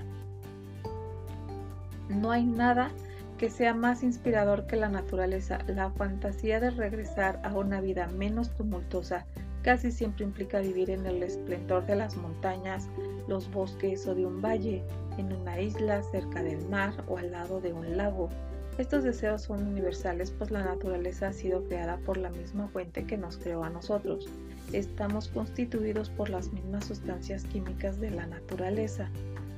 No 2.09 2.31
hay 2.31 2.43
nada 2.43 2.91
que 3.37 3.49
sea 3.49 3.73
más 3.73 4.03
inspirador 4.03 4.65
que 4.65 4.75
la 4.75 4.89
naturaleza. 4.89 5.59
La 5.67 5.91
fantasía 5.91 6.59
de 6.59 6.69
regresar 6.69 7.39
a 7.43 7.53
una 7.53 7.81
vida 7.81 8.07
menos 8.07 8.51
tumultuosa 8.55 9.25
casi 9.61 9.91
siempre 9.91 10.23
implica 10.25 10.59
vivir 10.59 10.89
en 10.91 11.05
el 11.05 11.23
esplendor 11.23 11.85
de 11.85 11.95
las 11.95 12.15
montañas, 12.15 12.87
los 13.27 13.49
bosques 13.51 14.05
o 14.07 14.13
de 14.13 14.25
un 14.25 14.41
valle, 14.41 14.83
en 15.17 15.33
una 15.33 15.59
isla 15.59 16.03
cerca 16.03 16.43
del 16.43 16.63
mar 16.69 16.93
o 17.07 17.17
al 17.17 17.31
lado 17.31 17.59
de 17.59 17.73
un 17.73 17.97
lago. 17.97 18.29
Estos 18.77 19.03
deseos 19.03 19.43
son 19.43 19.65
universales 19.65 20.31
pues 20.31 20.51
la 20.51 20.63
naturaleza 20.63 21.29
ha 21.29 21.33
sido 21.33 21.63
creada 21.63 21.97
por 21.97 22.17
la 22.17 22.29
misma 22.29 22.67
fuente 22.67 23.05
que 23.05 23.17
nos 23.17 23.37
creó 23.37 23.63
a 23.63 23.69
nosotros. 23.69 24.27
Estamos 24.73 25.29
constituidos 25.29 26.09
por 26.09 26.29
las 26.29 26.51
mismas 26.51 26.85
sustancias 26.85 27.45
químicas 27.45 27.99
de 27.99 28.11
la 28.11 28.27
naturaleza. 28.27 29.09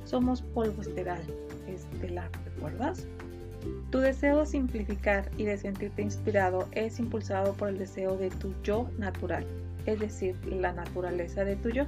Somos 0.04 0.40
polvo 0.40 0.82
estelar, 0.82 1.20
estelar, 1.66 2.30
¿recuerdas? 2.44 3.06
Tu 3.90 3.98
deseo 3.98 4.40
de 4.40 4.46
simplificar 4.46 5.30
y 5.36 5.44
de 5.44 5.56
sentirte 5.56 6.02
inspirado 6.02 6.68
es 6.72 6.98
impulsado 6.98 7.54
por 7.54 7.68
el 7.68 7.78
deseo 7.78 8.16
de 8.16 8.30
tu 8.30 8.54
yo 8.62 8.88
natural. 8.98 9.46
es 9.86 9.98
decir, 10.00 10.36
la 10.44 10.72
naturaleza 10.72 11.44
de 11.44 11.56
tu 11.56 11.70
yo. 11.70 11.84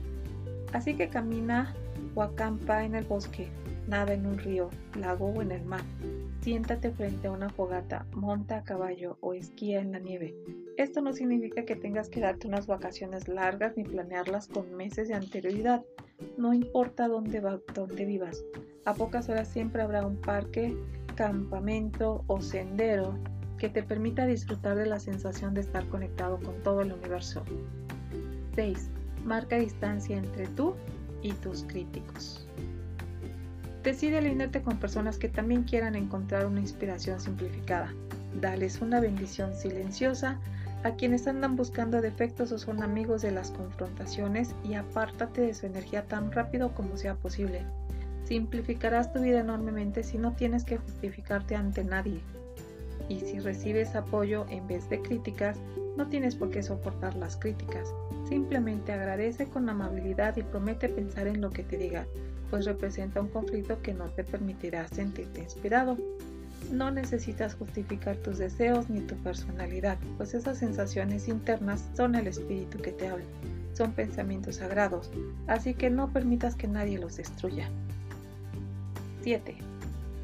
Así 0.73 0.95
que 0.95 1.11
camina 1.11 1.75
o 2.15 2.23
acampa 2.23 2.85
en 2.85 2.95
el 2.95 3.05
bosque, 3.05 3.49
nada 3.89 4.15
en 4.15 4.25
un 4.25 4.39
río, 4.39 4.71
lago 4.99 5.27
o 5.27 5.43
en 5.43 5.53
el 5.53 5.65
mar. 5.65 5.83
Siéntate 6.41 6.91
frente 6.93 7.29
a 7.29 7.33
una 7.33 7.51
fogata, 7.51 8.07
monta 8.15 8.59
a 8.59 8.65
caballo 8.65 9.19
o 9.21 9.35
esquía 9.35 9.81
en 9.81 9.93
la 9.93 9.99
nieve. 9.99 10.35
Esto 10.79 11.03
no 11.03 11.13
significa 11.13 11.67
que 11.67 11.77
tengas 11.77 12.09
que 12.09 12.21
darte 12.21 12.47
unas 12.47 12.67
vacaciones 12.67 13.29
largas 13.29 13.77
ni 13.77 13.85
planearlas 13.85 14.47
con 14.47 14.75
meses 14.75 15.09
de 15.09 15.15
anterioridad. 15.15 15.85
No 16.39 16.55
importa 16.55 17.09
dónde, 17.09 17.41
va, 17.41 17.61
dónde 17.75 18.07
vivas. 18.07 18.43
A 18.87 18.95
pocas 18.95 19.29
horas 19.29 19.49
siempre 19.49 19.83
habrá 19.83 20.07
un 20.07 20.17
parque, 20.17 20.75
campamento 21.15 22.25
o 22.27 22.41
sendero 22.41 23.19
que 23.59 23.69
te 23.69 23.83
permita 23.83 24.27
disfrutar 24.27 24.77
de 24.77 24.87
la 24.87 24.99
sensación 24.99 25.55
de 25.55 25.61
estar 25.61 25.87
conectado 25.89 26.39
con 26.39 26.55
todo 26.63 26.81
el 26.81 26.93
universo. 26.93 27.45
6. 28.55 28.91
Marca 29.25 29.57
distancia 29.57 30.17
entre 30.17 30.47
tú 30.49 30.75
y 31.23 31.33
tus 31.33 31.65
críticos. 31.65 32.47
Decide 33.83 34.19
alinearte 34.19 34.63
con 34.63 34.79
personas 34.79 35.19
que 35.19 35.29
también 35.29 35.65
quieran 35.65 35.95
encontrar 35.95 36.47
una 36.47 36.61
inspiración 36.61 37.21
simplificada. 37.21 37.93
Dales 38.41 38.81
una 38.81 39.01
bendición 39.01 39.55
silenciosa 39.55 40.39
a 40.83 40.93
quienes 40.93 41.27
andan 41.27 41.57
buscando 41.57 42.01
defectos 42.01 42.53
o 42.53 42.59
son 42.59 42.83
amigos 42.83 43.23
de 43.23 43.33
las 43.33 43.51
confrontaciones 43.51 44.55
y 44.65 44.75
apártate 44.75 45.43
de 45.43 45.55
su 45.55 45.67
energía 45.67 46.07
tan 46.07 46.33
rápido 46.33 46.75
como 46.75 46.97
sea 46.97 47.15
posible. 47.15 47.63
Simplificarás 48.31 49.13
tu 49.13 49.19
vida 49.19 49.41
enormemente 49.41 50.05
si 50.05 50.17
no 50.17 50.37
tienes 50.37 50.65
que 50.65 50.77
justificarte 50.77 51.57
ante 51.57 51.83
nadie. 51.83 52.21
Y 53.09 53.19
si 53.19 53.41
recibes 53.41 53.97
apoyo 53.97 54.47
en 54.51 54.69
vez 54.69 54.89
de 54.89 55.03
críticas, 55.03 55.59
no 55.97 56.07
tienes 56.07 56.37
por 56.37 56.49
qué 56.51 56.63
soportar 56.63 57.17
las 57.17 57.37
críticas. 57.37 57.93
Simplemente 58.29 58.93
agradece 58.93 59.47
con 59.47 59.69
amabilidad 59.69 60.37
y 60.37 60.45
promete 60.45 60.89
pensar 60.89 61.27
en 61.27 61.41
lo 61.41 61.51
que 61.51 61.65
te 61.65 61.77
diga, 61.77 62.07
pues 62.51 62.67
representa 62.67 63.21
un 63.21 63.27
conflicto 63.31 63.83
que 63.83 63.95
no 63.95 64.05
te 64.11 64.23
permitirá 64.23 64.87
sentirte 64.87 65.43
inspirado. 65.43 65.99
No 66.71 66.93
necesitas 66.93 67.57
justificar 67.57 68.17
tus 68.19 68.39
deseos 68.39 68.89
ni 68.89 69.01
tu 69.01 69.17
personalidad, 69.17 69.99
pues 70.19 70.35
esas 70.35 70.59
sensaciones 70.59 71.27
internas 71.27 71.85
son 71.97 72.15
el 72.15 72.29
espíritu 72.29 72.79
que 72.79 72.93
te 72.93 73.09
habla, 73.09 73.25
son 73.73 73.91
pensamientos 73.91 74.55
sagrados, 74.55 75.11
así 75.49 75.75
que 75.75 75.91
no 75.91 76.13
permitas 76.13 76.55
que 76.55 76.69
nadie 76.69 76.97
los 76.97 77.17
destruya. 77.17 77.69
7. 79.23 79.57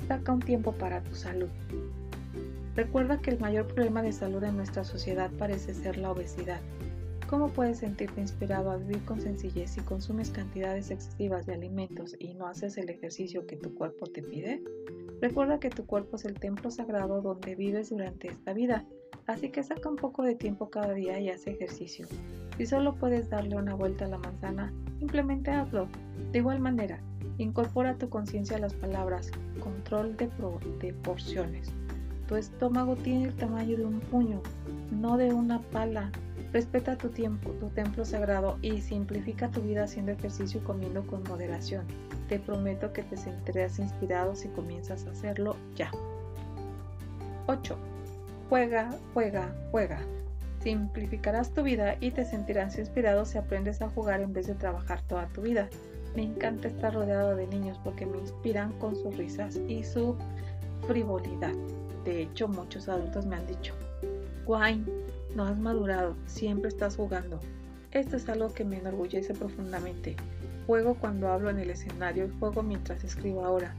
Saca 0.08 0.32
un 0.32 0.40
tiempo 0.40 0.72
para 0.72 1.02
tu 1.02 1.14
salud. 1.14 1.48
Recuerda 2.74 3.20
que 3.20 3.30
el 3.30 3.38
mayor 3.38 3.66
problema 3.66 4.02
de 4.02 4.12
salud 4.12 4.42
en 4.44 4.56
nuestra 4.56 4.84
sociedad 4.84 5.30
parece 5.38 5.74
ser 5.74 5.96
la 5.98 6.12
obesidad. 6.12 6.60
¿Cómo 7.28 7.48
puedes 7.48 7.78
sentirte 7.78 8.20
inspirado 8.20 8.70
a 8.70 8.76
vivir 8.76 9.04
con 9.04 9.20
sencillez 9.20 9.70
si 9.70 9.80
consumes 9.80 10.30
cantidades 10.30 10.90
excesivas 10.90 11.44
de 11.46 11.54
alimentos 11.54 12.14
y 12.18 12.34
no 12.34 12.46
haces 12.46 12.78
el 12.78 12.88
ejercicio 12.88 13.46
que 13.46 13.56
tu 13.56 13.74
cuerpo 13.74 14.06
te 14.06 14.22
pide? 14.22 14.62
Recuerda 15.20 15.58
que 15.58 15.70
tu 15.70 15.86
cuerpo 15.86 16.16
es 16.16 16.24
el 16.24 16.38
templo 16.38 16.70
sagrado 16.70 17.22
donde 17.22 17.56
vives 17.56 17.90
durante 17.90 18.28
esta 18.28 18.52
vida, 18.52 18.86
así 19.26 19.50
que 19.50 19.64
saca 19.64 19.88
un 19.88 19.96
poco 19.96 20.22
de 20.22 20.36
tiempo 20.36 20.70
cada 20.70 20.92
día 20.92 21.18
y 21.18 21.30
haz 21.30 21.46
ejercicio. 21.46 22.06
Si 22.56 22.66
solo 22.66 22.94
puedes 22.94 23.28
darle 23.28 23.56
una 23.56 23.74
vuelta 23.74 24.06
a 24.06 24.08
la 24.08 24.18
manzana, 24.18 24.72
simplemente 24.98 25.50
hazlo. 25.50 25.88
De 26.32 26.38
igual 26.38 26.60
manera, 26.60 26.98
incorpora 27.38 27.96
tu 27.96 28.08
conciencia 28.08 28.56
a 28.56 28.60
las 28.60 28.72
palabras 28.74 29.30
control 29.60 30.16
de, 30.16 30.30
de 30.80 30.92
porciones. 30.94 31.70
Tu 32.28 32.36
estómago 32.36 32.96
tiene 32.96 33.26
el 33.26 33.34
tamaño 33.34 33.76
de 33.76 33.84
un 33.84 34.00
puño, 34.00 34.40
no 34.90 35.16
de 35.16 35.32
una 35.32 35.60
pala. 35.60 36.10
Respeta 36.52 36.96
tu 36.96 37.10
tiempo, 37.10 37.50
tu 37.50 37.68
templo 37.68 38.04
sagrado 38.04 38.58
y 38.62 38.80
simplifica 38.80 39.50
tu 39.50 39.60
vida 39.60 39.84
haciendo 39.84 40.12
ejercicio 40.12 40.60
y 40.60 40.64
comiendo 40.64 41.06
con 41.06 41.22
moderación. 41.24 41.84
Te 42.28 42.38
prometo 42.38 42.92
que 42.92 43.02
te 43.02 43.16
sentirás 43.16 43.78
inspirado 43.78 44.34
si 44.34 44.48
comienzas 44.48 45.06
a 45.06 45.10
hacerlo 45.10 45.56
ya. 45.74 45.90
8. 47.46 47.76
Juega, 48.48 48.96
juega, 49.12 49.54
juega. 49.70 50.00
Simplificarás 50.66 51.54
tu 51.54 51.62
vida 51.62 51.96
y 52.00 52.10
te 52.10 52.24
sentirás 52.24 52.76
inspirado 52.76 53.24
si 53.24 53.38
aprendes 53.38 53.80
a 53.82 53.88
jugar 53.88 54.20
en 54.20 54.32
vez 54.32 54.48
de 54.48 54.56
trabajar 54.56 55.00
toda 55.02 55.28
tu 55.28 55.42
vida. 55.42 55.68
Me 56.16 56.24
encanta 56.24 56.66
estar 56.66 56.92
rodeado 56.92 57.36
de 57.36 57.46
niños 57.46 57.78
porque 57.84 58.04
me 58.04 58.18
inspiran 58.18 58.72
con 58.80 58.96
sus 58.96 59.16
risas 59.16 59.60
y 59.68 59.84
su 59.84 60.16
frivolidad. 60.88 61.52
De 62.04 62.22
hecho, 62.22 62.48
muchos 62.48 62.88
adultos 62.88 63.26
me 63.26 63.36
han 63.36 63.46
dicho, 63.46 63.74
Wayne, 64.44 64.84
no 65.36 65.44
has 65.44 65.56
madurado, 65.56 66.16
siempre 66.26 66.68
estás 66.68 66.96
jugando. 66.96 67.38
Esto 67.92 68.16
es 68.16 68.28
algo 68.28 68.52
que 68.52 68.64
me 68.64 68.78
enorgullece 68.78 69.34
profundamente. 69.34 70.16
Juego 70.66 70.96
cuando 70.96 71.28
hablo 71.28 71.48
en 71.48 71.60
el 71.60 71.70
escenario 71.70 72.26
y 72.26 72.38
juego 72.40 72.64
mientras 72.64 73.04
escribo 73.04 73.44
ahora. 73.44 73.72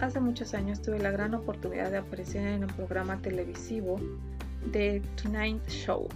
Hace 0.00 0.20
muchos 0.20 0.52
años 0.52 0.82
tuve 0.82 0.98
la 0.98 1.12
gran 1.12 1.32
oportunidad 1.32 1.90
de 1.90 1.96
aparecer 1.96 2.46
en 2.46 2.64
un 2.64 2.70
programa 2.76 3.22
televisivo 3.22 3.98
de 4.72 5.02
Tonight 5.22 5.66
Show 5.68 6.08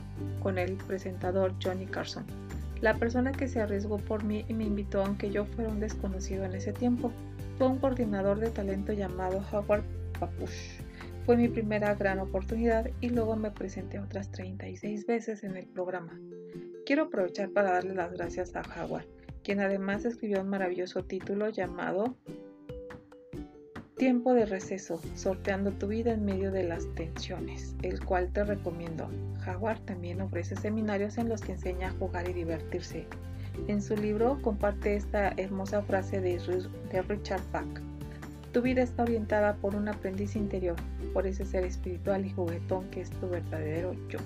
con 0.43 0.59
el 0.59 0.75
presentador 0.75 1.55
Johnny 1.63 1.87
Carson. 1.87 2.25
La 2.81 2.95
persona 2.95 3.33
que 3.33 3.49
se 3.49 3.61
arriesgó 3.61 3.99
por 3.99 4.25
mí 4.25 4.45
y 4.49 4.55
me 4.55 4.65
invitó 4.65 5.05
aunque 5.05 5.31
yo 5.31 5.45
fuera 5.45 5.71
un 5.71 5.81
desconocido 5.81 6.45
en 6.45 6.55
ese 6.55 6.73
tiempo 6.73 7.13
fue 7.59 7.67
un 7.69 7.79
coordinador 7.79 8.41
de 8.41 8.51
talento 8.51 8.93
llamado 8.93 9.45
Howard 9.53 9.85
Papush. 10.19 10.81
Fue 11.27 11.37
mi 11.37 11.49
primera 11.49 11.95
gran 11.95 12.19
oportunidad 12.19 12.91
y 13.01 13.11
luego 13.11 13.37
me 13.37 13.51
presenté 13.51 13.99
otras 13.99 14.31
36 14.31 15.07
veces 15.07 15.45
en 15.45 15.57
el 15.57 15.67
programa. 15.67 16.19
Quiero 16.87 17.05
aprovechar 17.05 17.51
para 17.51 17.73
darle 17.73 17.95
las 17.95 18.13
gracias 18.13 18.57
a 18.57 18.63
Howard 18.63 19.07
quien 19.43 19.61
además 19.61 20.05
escribió 20.05 20.41
un 20.41 20.49
maravilloso 20.49 21.05
título 21.05 21.49
llamado 21.49 22.17
Tiempo 24.01 24.33
de 24.33 24.47
receso, 24.47 24.99
sorteando 25.15 25.73
tu 25.73 25.87
vida 25.89 26.13
en 26.13 26.25
medio 26.25 26.51
de 26.51 26.63
las 26.63 26.87
tensiones, 26.95 27.75
el 27.83 28.03
cual 28.03 28.31
te 28.33 28.43
recomiendo. 28.45 29.11
Howard 29.47 29.81
también 29.81 30.23
ofrece 30.23 30.57
seminarios 30.57 31.19
en 31.19 31.29
los 31.29 31.43
que 31.43 31.53
enseña 31.53 31.89
a 31.89 31.93
jugar 31.93 32.27
y 32.27 32.33
divertirse. 32.33 33.05
En 33.69 33.83
su 33.83 33.95
libro 33.95 34.41
comparte 34.41 34.97
esta 34.97 35.35
hermosa 35.37 35.83
frase 35.83 36.19
de, 36.23 36.39
Richard 37.09 37.43
Bach. 37.53 37.67
Tu 38.55 38.63
vida 38.63 38.81
está 38.81 39.03
orientada 39.03 39.57
por 39.57 39.75
un 39.75 39.87
aprendiz 39.87 40.35
interior, 40.35 40.77
por 41.13 41.27
ese 41.27 41.45
ser 41.45 41.67
espiritual 41.67 42.25
y 42.25 42.31
juguetón 42.31 42.89
que 42.89 43.03
es 43.03 43.11
tu 43.11 43.29
verdadero 43.29 43.93
yo. 44.09 44.19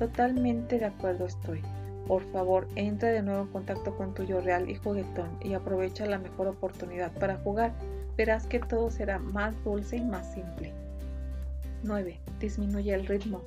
Totalmente 0.00 0.80
de 0.80 0.86
acuerdo 0.86 1.26
estoy. 1.26 1.60
Por 2.08 2.24
favor, 2.32 2.66
entra 2.74 3.10
de 3.10 3.22
nuevo 3.22 3.42
en 3.42 3.52
contacto 3.52 3.96
con 3.96 4.14
tu 4.14 4.24
yo 4.24 4.40
real 4.40 4.68
y 4.68 4.74
juguetón 4.74 5.28
y 5.40 5.54
aprovecha 5.54 6.06
la 6.06 6.18
mejor 6.18 6.48
oportunidad 6.48 7.12
para 7.12 7.36
jugar. 7.36 7.72
Verás 8.16 8.46
que 8.46 8.60
todo 8.60 8.90
será 8.90 9.18
más 9.18 9.54
dulce 9.64 9.96
y 9.96 10.04
más 10.04 10.32
simple. 10.32 10.72
9. 11.82 12.18
Disminuye 12.38 12.94
el 12.94 13.06
ritmo. 13.06 13.42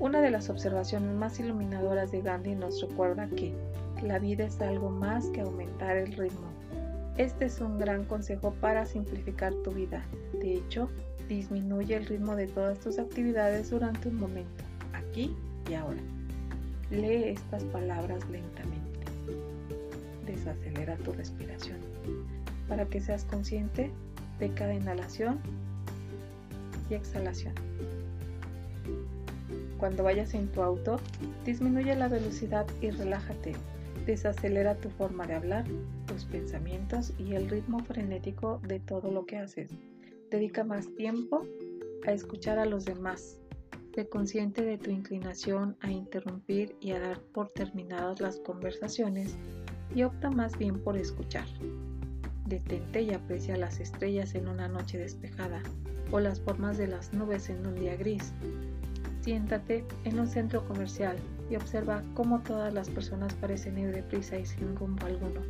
Una 0.00 0.20
de 0.20 0.30
las 0.30 0.50
observaciones 0.50 1.14
más 1.16 1.38
iluminadoras 1.38 2.10
de 2.10 2.20
Gandhi 2.20 2.54
nos 2.54 2.80
recuerda 2.80 3.28
que 3.28 3.54
la 4.02 4.18
vida 4.18 4.44
es 4.44 4.60
algo 4.60 4.90
más 4.90 5.26
que 5.28 5.40
aumentar 5.40 5.96
el 5.96 6.12
ritmo. 6.12 6.48
Este 7.16 7.44
es 7.46 7.60
un 7.60 7.78
gran 7.78 8.04
consejo 8.04 8.52
para 8.60 8.86
simplificar 8.86 9.54
tu 9.62 9.70
vida. 9.70 10.04
De 10.40 10.54
hecho, 10.54 10.88
disminuye 11.28 11.96
el 11.96 12.06
ritmo 12.06 12.34
de 12.34 12.48
todas 12.48 12.80
tus 12.80 12.98
actividades 12.98 13.70
durante 13.70 14.08
un 14.08 14.16
momento, 14.16 14.64
aquí 14.92 15.34
y 15.70 15.74
ahora. 15.74 16.00
Lee 16.90 17.28
estas 17.28 17.62
palabras 17.64 18.28
lentamente. 18.30 19.00
Desacelera 20.26 20.96
tu 20.96 21.12
respiración 21.12 21.93
para 22.68 22.86
que 22.86 23.00
seas 23.00 23.24
consciente 23.24 23.90
de 24.38 24.50
cada 24.50 24.74
inhalación 24.74 25.38
y 26.90 26.94
exhalación. 26.94 27.54
Cuando 29.78 30.02
vayas 30.04 30.34
en 30.34 30.48
tu 30.48 30.62
auto, 30.62 30.98
disminuye 31.44 31.94
la 31.94 32.08
velocidad 32.08 32.66
y 32.80 32.90
relájate. 32.90 33.54
Desacelera 34.06 34.76
tu 34.76 34.90
forma 34.90 35.26
de 35.26 35.34
hablar, 35.34 35.64
tus 36.06 36.24
pensamientos 36.24 37.12
y 37.18 37.34
el 37.34 37.48
ritmo 37.48 37.80
frenético 37.84 38.60
de 38.66 38.80
todo 38.80 39.10
lo 39.10 39.26
que 39.26 39.38
haces. 39.38 39.70
Dedica 40.30 40.64
más 40.64 40.88
tiempo 40.96 41.46
a 42.06 42.12
escuchar 42.12 42.58
a 42.58 42.66
los 42.66 42.84
demás 42.84 43.38
Sé 43.94 44.08
consciente 44.08 44.62
de 44.62 44.76
tu 44.76 44.90
inclinación 44.90 45.76
a 45.78 45.88
interrumpir 45.88 46.74
y 46.80 46.90
a 46.90 46.98
dar 46.98 47.20
por 47.32 47.50
terminadas 47.50 48.20
las 48.20 48.40
conversaciones 48.40 49.36
y 49.94 50.02
opta 50.02 50.30
más 50.30 50.58
bien 50.58 50.82
por 50.82 50.96
escuchar. 50.96 51.46
Detente 52.46 53.02
y 53.02 53.12
aprecia 53.14 53.56
las 53.56 53.80
estrellas 53.80 54.34
en 54.34 54.48
una 54.48 54.68
noche 54.68 54.98
despejada 54.98 55.62
o 56.10 56.20
las 56.20 56.40
formas 56.40 56.76
de 56.76 56.86
las 56.86 57.12
nubes 57.14 57.48
en 57.48 57.66
un 57.66 57.74
día 57.74 57.96
gris. 57.96 58.32
Siéntate 59.22 59.84
en 60.04 60.18
un 60.18 60.26
centro 60.26 60.66
comercial 60.68 61.16
y 61.50 61.56
observa 61.56 62.02
cómo 62.14 62.40
todas 62.40 62.74
las 62.74 62.90
personas 62.90 63.32
parecen 63.34 63.78
ir 63.78 63.92
deprisa 63.92 64.38
y 64.38 64.44
sin 64.44 64.76
rumbo 64.76 65.06
alguno. 65.06 65.40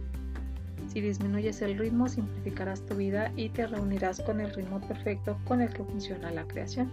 Si 0.88 1.00
disminuyes 1.00 1.61
el 1.62 1.76
ritmo, 1.76 2.09
simplificarás 2.09 2.87
tu 2.87 2.94
vida 2.94 3.33
y 3.35 3.48
te 3.48 3.66
reunirás 3.66 4.20
con 4.20 4.40
el 4.40 4.54
ritmo 4.54 4.80
perfecto 4.87 5.37
con 5.44 5.61
el 5.61 5.72
que 5.72 5.83
funciona 5.83 6.30
la 6.30 6.44
creación. 6.44 6.90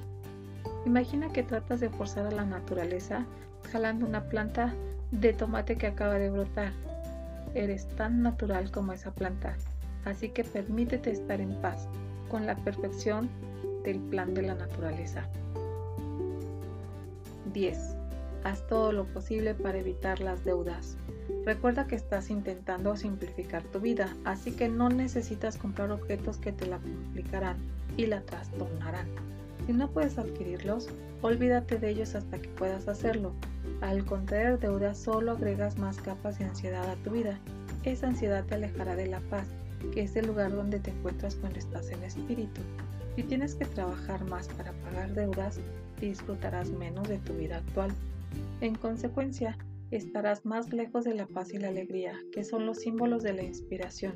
Imagina 0.88 1.32
que 1.32 1.44
tratas 1.44 1.80
de 1.80 1.90
forzar 1.90 2.26
a 2.26 2.32
la 2.32 2.46
naturaleza 2.46 3.26
jalando 3.72 4.08
una 4.08 4.24
planta 4.24 4.74
de 5.12 5.34
tomate 5.34 5.76
que 5.76 5.86
acaba 5.86 6.16
de 6.16 6.32
brotar. 6.32 6.74
Eres 7.54 7.88
tan 7.96 8.24
natural 8.24 8.72
como 8.72 8.94
esa 8.94 9.12
planta, 9.12 9.56
así 10.06 10.30
que 10.30 10.44
permítete 10.44 11.12
estar 11.12 11.42
en 11.42 11.60
paz 11.62 11.88
con 12.30 12.46
la 12.46 12.56
perfección 12.56 13.30
del 13.84 14.00
plan 14.00 14.34
de 14.34 14.44
la 14.44 14.56
naturaleza. 14.56 15.28
10. 17.54 17.78
Haz 18.44 18.66
todo 18.68 18.92
lo 18.92 19.06
posible 19.06 19.54
para 19.54 19.78
evitar 19.78 20.20
las 20.20 20.44
deudas. 20.44 20.98
Recuerda 21.46 21.88
que 21.88 21.96
estás 21.96 22.30
intentando 22.30 22.96
simplificar 22.96 23.64
tu 23.64 23.80
vida, 23.80 24.16
así 24.26 24.52
que 24.52 24.70
no 24.70 24.90
necesitas 24.90 25.58
comprar 25.58 25.92
objetos 25.92 26.38
que 26.38 26.52
te 26.52 26.66
la 26.66 26.78
complicarán 26.78 27.58
y 27.98 28.06
la 28.06 28.22
trastornarán. 28.22 29.08
Si 29.66 29.74
no 29.74 29.90
puedes 29.90 30.18
adquirirlos, 30.18 30.90
olvídate 31.22 31.78
de 31.78 31.90
ellos 31.90 32.16
hasta 32.16 32.40
que 32.40 32.50
puedas 32.50 32.88
hacerlo. 32.88 33.34
Al 33.82 34.06
contraer 34.06 34.60
deudas 34.60 34.98
solo 34.98 35.34
agregas 35.34 35.78
más 35.78 35.98
capas 35.98 36.40
de 36.40 36.46
ansiedad 36.46 36.90
a 36.90 36.96
tu 36.96 37.12
vida. 37.12 37.40
Esa 37.84 38.08
ansiedad 38.08 38.44
te 38.46 38.56
alejará 38.56 38.96
de 38.96 39.08
la 39.08 39.20
paz, 39.22 39.48
que 39.94 40.02
es 40.02 40.15
el 40.15 40.28
lugar 40.28 40.52
donde 40.52 40.80
te 40.80 40.91
encuentras 40.91 41.36
cuando 41.36 41.60
estás 41.60 41.89
en 41.89 42.04
espíritu. 42.04 42.62
Si 43.15 43.24
tienes 43.24 43.56
que 43.56 43.65
trabajar 43.65 44.24
más 44.26 44.48
para 44.50 44.72
pagar 44.74 45.13
deudas, 45.13 45.60
disfrutarás 46.00 46.70
menos 46.70 47.08
de 47.08 47.17
tu 47.20 47.34
vida 47.34 47.58
actual. 47.58 47.91
En 48.62 48.76
consecuencia, 48.76 49.58
estarás 49.91 50.46
más 50.46 50.72
lejos 50.72 51.04
de 51.04 51.13
la 51.13 51.26
paz 51.28 51.54
y 51.54 51.58
la 51.58 51.67
alegría, 51.67 52.13
que 52.32 52.44
son 52.44 52.65
los 52.65 52.80
símbolos 52.80 53.24
de 53.24 53.34
la 53.34 53.44
inspiración. 53.44 54.13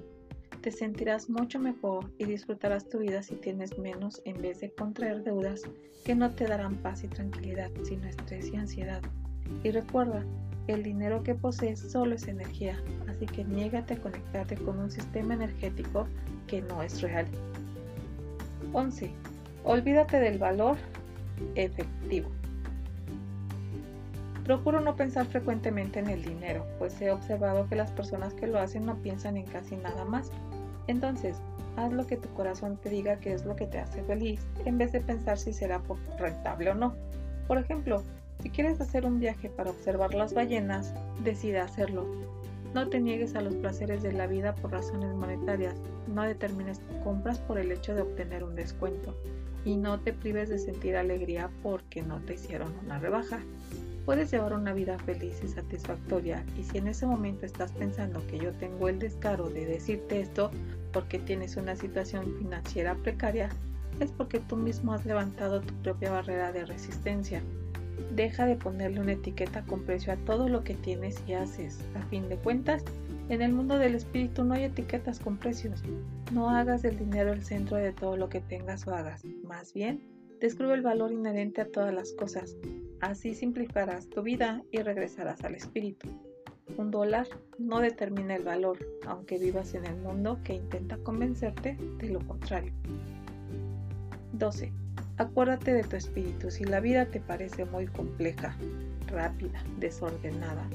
Te 0.62 0.71
sentirás 0.71 1.30
mucho 1.30 1.60
mejor 1.60 2.12
y 2.17 2.25
disfrutarás 2.25 2.88
tu 2.88 2.99
vida 2.99 3.21
si 3.21 3.36
tienes 3.36 3.78
menos 3.78 4.21
en 4.25 4.41
vez 4.41 4.62
de 4.62 4.71
contraer 4.71 5.23
deudas 5.23 5.62
que 6.06 6.15
no 6.15 6.32
te 6.32 6.45
darán 6.45 6.78
paz 6.78 7.04
y 7.04 7.08
tranquilidad, 7.08 7.69
sino 7.84 8.08
estrés 8.08 8.47
y 8.47 8.56
ansiedad. 8.56 9.01
Y 9.63 9.71
recuerda, 9.71 10.25
el 10.67 10.84
dinero 10.84 11.23
que 11.23 11.36
posees 11.36 11.80
solo 11.80 12.15
es 12.15 12.28
energía, 12.28 12.78
así 13.08 13.25
que 13.25 13.43
niégate 13.43 13.95
a 13.95 14.01
conectarte 14.01 14.56
con 14.56 14.80
un 14.80 14.89
sistema 14.89 15.34
energético 15.34 16.08
que 16.47 16.62
no 16.62 16.82
es 16.82 17.01
real. 17.01 17.28
11. 18.73 19.12
Olvídate 19.63 20.19
del 20.19 20.38
valor 20.38 20.78
efectivo. 21.56 22.30
Procuro 24.43 24.80
no 24.80 24.95
pensar 24.95 25.25
frecuentemente 25.25 25.99
en 25.99 26.10
el 26.10 26.23
dinero, 26.23 26.65
pues 26.78 27.01
he 27.01 27.12
observado 27.12 27.67
que 27.67 27.75
las 27.75 27.91
personas 27.91 28.34
que 28.36 28.47
lo 28.47 28.60
hacen 28.60 28.86
no 28.86 28.95
piensan 29.01 29.38
en 29.38 29.45
casi 29.45 29.75
nada 29.75 30.06
más. 30.06 30.30
Entonces, 30.88 31.38
haz 31.78 31.91
lo 31.91 32.06
que 32.06 32.17
tu 32.17 32.30
corazón 32.30 32.78
te 32.78 32.89
diga 32.89 33.19
que 33.19 33.34
es 33.34 33.43
lo 33.45 33.56
que 33.56 33.65
te 33.65 33.80
hace 33.80 34.04
feliz, 34.04 34.45
en 34.65 34.78
vez 34.78 34.91
de 34.91 35.01
pensar 35.01 35.39
si 35.39 35.51
será 35.51 35.82
rentable 36.19 36.69
o 36.69 36.75
no. 36.75 36.93
Por 37.47 37.58
ejemplo, 37.58 38.04
si 38.41 38.50
quieres 38.50 38.80
hacer 38.82 39.06
un 39.06 39.19
viaje 39.19 39.50
para 39.50 39.71
observar 39.71 40.13
las 40.13 40.34
ballenas, 40.34 40.93
decide 41.24 41.60
hacerlo. 41.60 42.06
No 42.74 42.89
te 42.89 43.00
niegues 43.00 43.36
a 43.36 43.41
los 43.41 43.56
placeres 43.56 44.04
de 44.04 44.12
la 44.12 44.28
vida 44.28 44.54
por 44.56 44.71
razones 44.71 45.13
monetarias, 45.15 45.76
no 46.08 46.24
determines 46.24 46.82
compras 47.04 47.39
por 47.39 47.58
el 47.58 47.71
hecho 47.71 47.95
de 47.95 48.02
obtener 48.02 48.43
un 48.43 48.56
descuento 48.56 49.15
y 49.63 49.78
no 49.78 50.00
te 50.00 50.13
prives 50.13 50.50
de 50.50 50.60
sentir 50.60 50.95
alegría 50.95 51.50
porque 51.63 52.04
no 52.04 52.19
te 52.19 52.36
hicieron 52.36 52.74
una 52.84 53.00
rebaja. 53.00 53.39
Puedes 54.06 54.30
llevar 54.30 54.54
una 54.54 54.74
vida 54.74 55.00
feliz 55.00 55.41
y 55.43 55.48
satisfactoria 55.48 56.45
y 56.60 56.63
si 56.63 56.78
en 56.78 56.88
ese 56.88 57.08
momento 57.08 57.45
estás 57.45 57.71
pensando 57.71 58.26
que 58.28 58.38
yo 58.38 58.52
tengo 58.54 58.88
el 58.88 59.00
descaro 59.00 59.50
de 59.50 59.65
decirte 59.65 60.19
esto 60.19 60.52
porque 60.93 61.17
tienes 61.17 61.58
una 61.58 61.76
situación 61.76 62.36
financiera 62.38 62.93
precaria, 62.95 63.50
es 64.00 64.12
porque 64.12 64.39
tú 64.39 64.56
mismo 64.58 64.93
has 64.93 65.06
levantado 65.06 65.62
tu 65.62 65.74
propia 65.76 66.12
barrera 66.12 66.52
de 66.52 66.65
resistencia. 66.65 67.41
Deja 68.15 68.45
de 68.45 68.55
ponerle 68.55 69.01
una 69.01 69.13
etiqueta 69.13 69.63
con 69.63 69.84
precio 69.84 70.13
a 70.13 70.17
todo 70.17 70.47
lo 70.49 70.63
que 70.63 70.73
tienes 70.73 71.21
y 71.27 71.34
haces. 71.34 71.79
A 71.95 72.01
fin 72.08 72.29
de 72.29 72.38
cuentas, 72.38 72.84
en 73.29 73.41
el 73.41 73.53
mundo 73.53 73.77
del 73.77 73.95
espíritu 73.95 74.43
no 74.43 74.53
hay 74.53 74.65
etiquetas 74.65 75.19
con 75.19 75.38
precios. 75.38 75.81
No 76.31 76.49
hagas 76.49 76.81
del 76.81 76.97
dinero 76.97 77.34
el 77.34 77.43
centro 77.43 77.77
de 77.77 77.91
todo 77.91 78.17
lo 78.17 78.29
que 78.29 78.41
tengas 78.41 78.88
o 78.88 78.93
hagas. 78.93 79.23
Más 79.43 79.73
bien, 79.73 80.01
descubre 80.39 80.75
el 80.75 80.81
valor 80.81 81.12
inherente 81.12 81.62
a 81.62 81.71
todas 81.71 81.93
las 81.93 82.13
cosas. 82.13 82.55
Así 83.01 83.34
simplificarás 83.34 84.10
tu 84.10 84.21
vida 84.21 84.63
y 84.71 84.79
regresarás 84.79 85.43
al 85.43 85.55
espíritu. 85.55 86.08
Un 86.77 86.91
dólar 86.91 87.27
no 87.58 87.79
determina 87.79 88.36
el 88.36 88.43
valor, 88.43 88.77
aunque 89.05 89.38
vivas 89.38 89.73
en 89.75 89.86
el 89.86 89.95
mundo 89.97 90.39
que 90.43 90.53
intenta 90.53 90.97
convencerte 90.97 91.77
de 91.99 92.10
lo 92.10 92.19
contrario. 92.19 92.73
12. 94.34 94.85
Acuérdate 95.17 95.73
de 95.73 95.84
tu 95.84 95.95
espíritu. 95.95 96.51
Si 96.51 96.65
la 96.65 96.82
vida 96.82 97.06
te 97.06 97.21
parece 97.21 97.63
muy 97.63 97.88
compleja, 97.88 98.54
rápida, 99.08 99.63
desordenada, 99.80 100.67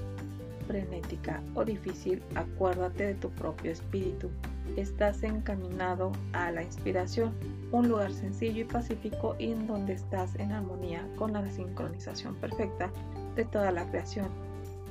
frenética 0.66 1.42
o 1.54 1.62
difícil, 1.62 2.22
acuérdate 2.34 3.08
de 3.08 3.14
tu 3.16 3.28
propio 3.30 3.70
espíritu. 3.70 4.30
Estás 4.76 5.22
encaminado 5.24 6.12
a 6.32 6.50
la 6.52 6.62
inspiración, 6.62 7.34
un 7.70 7.88
lugar 7.88 8.12
sencillo 8.12 8.62
y 8.62 8.64
pacífico 8.64 9.36
en 9.38 9.66
donde 9.66 9.92
estás 9.92 10.34
en 10.36 10.52
armonía 10.52 11.06
con 11.16 11.34
la 11.34 11.50
sincronización 11.50 12.34
perfecta 12.36 12.90
de 13.36 13.44
toda 13.44 13.70
la 13.72 13.86
creación. 13.90 14.28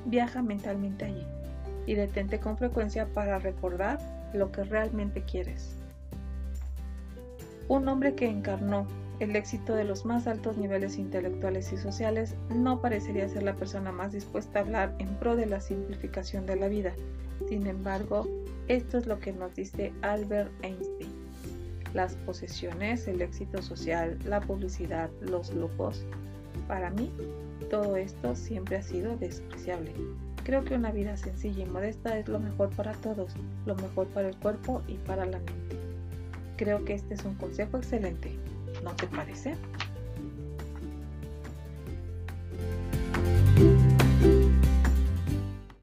Viaja 0.06 0.44
mentalmente 0.44 1.06
allí 1.06 1.26
y 1.88 1.96
detente 1.96 2.40
con 2.40 2.56
frecuencia 2.56 3.08
para 3.16 3.40
recordar 3.40 4.00
lo 4.32 4.52
que 4.52 4.64
realmente 4.64 5.24
quieres. 5.24 5.76
Un 7.68 7.88
hombre 7.88 8.14
que 8.14 8.28
encarnó 8.28 8.86
el 9.20 9.36
éxito 9.36 9.76
de 9.76 9.84
los 9.84 10.06
más 10.06 10.28
altos 10.28 10.58
niveles 10.58 10.98
intelectuales 10.98 11.74
y 11.74 11.78
sociales 11.78 12.36
no 12.56 12.82
parecería 12.82 13.28
ser 13.28 13.44
la 13.44 13.56
persona 13.56 13.92
más 13.92 14.14
dispuesta 14.14 14.60
a 14.60 14.62
hablar 14.62 14.96
en 15.00 15.14
pro 15.16 15.36
de 15.36 15.46
la 15.46 15.60
simplificación 15.60 16.46
de 16.46 16.56
la 16.56 16.70
vida. 16.70 16.94
Sin 17.48 17.68
embargo, 17.68 18.28
esto 18.68 18.98
es 18.98 19.08
lo 19.08 19.20
que 19.20 19.34
nos 19.34 19.54
dice 19.56 19.92
Albert 20.02 20.52
Einstein. 20.64 21.12
Las 21.94 22.16
posesiones, 22.16 23.08
el 23.08 23.22
éxito 23.22 23.62
social, 23.62 24.18
la 24.24 24.40
publicidad, 24.40 25.10
los 25.22 25.54
lujos. 25.54 26.06
Para 26.68 26.90
mí, 26.92 27.12
todo 27.70 27.98
esto 27.98 28.36
siempre 28.36 28.78
ha 28.78 28.84
sido 28.84 29.18
despreciable. 29.18 29.92
Creo 30.44 30.64
que 30.64 30.76
una 30.76 30.92
vida 30.92 31.18
sencilla 31.18 31.64
y 31.64 31.70
modesta 31.70 32.18
es 32.18 32.28
lo 32.28 32.40
mejor 32.40 32.70
para 32.70 32.94
todos, 32.94 33.34
lo 33.66 33.76
mejor 33.76 34.08
para 34.08 34.30
el 34.30 34.36
cuerpo 34.38 34.82
y 34.88 34.96
para 34.96 35.26
la 35.26 35.40
mente. 35.40 35.78
Creo 36.56 36.86
que 36.86 36.94
este 36.94 37.16
es 37.16 37.26
un 37.26 37.36
consejo 37.36 37.78
excelente. 37.78 38.38
¿No 38.84 38.96
te 38.96 39.08
parece? 39.08 39.56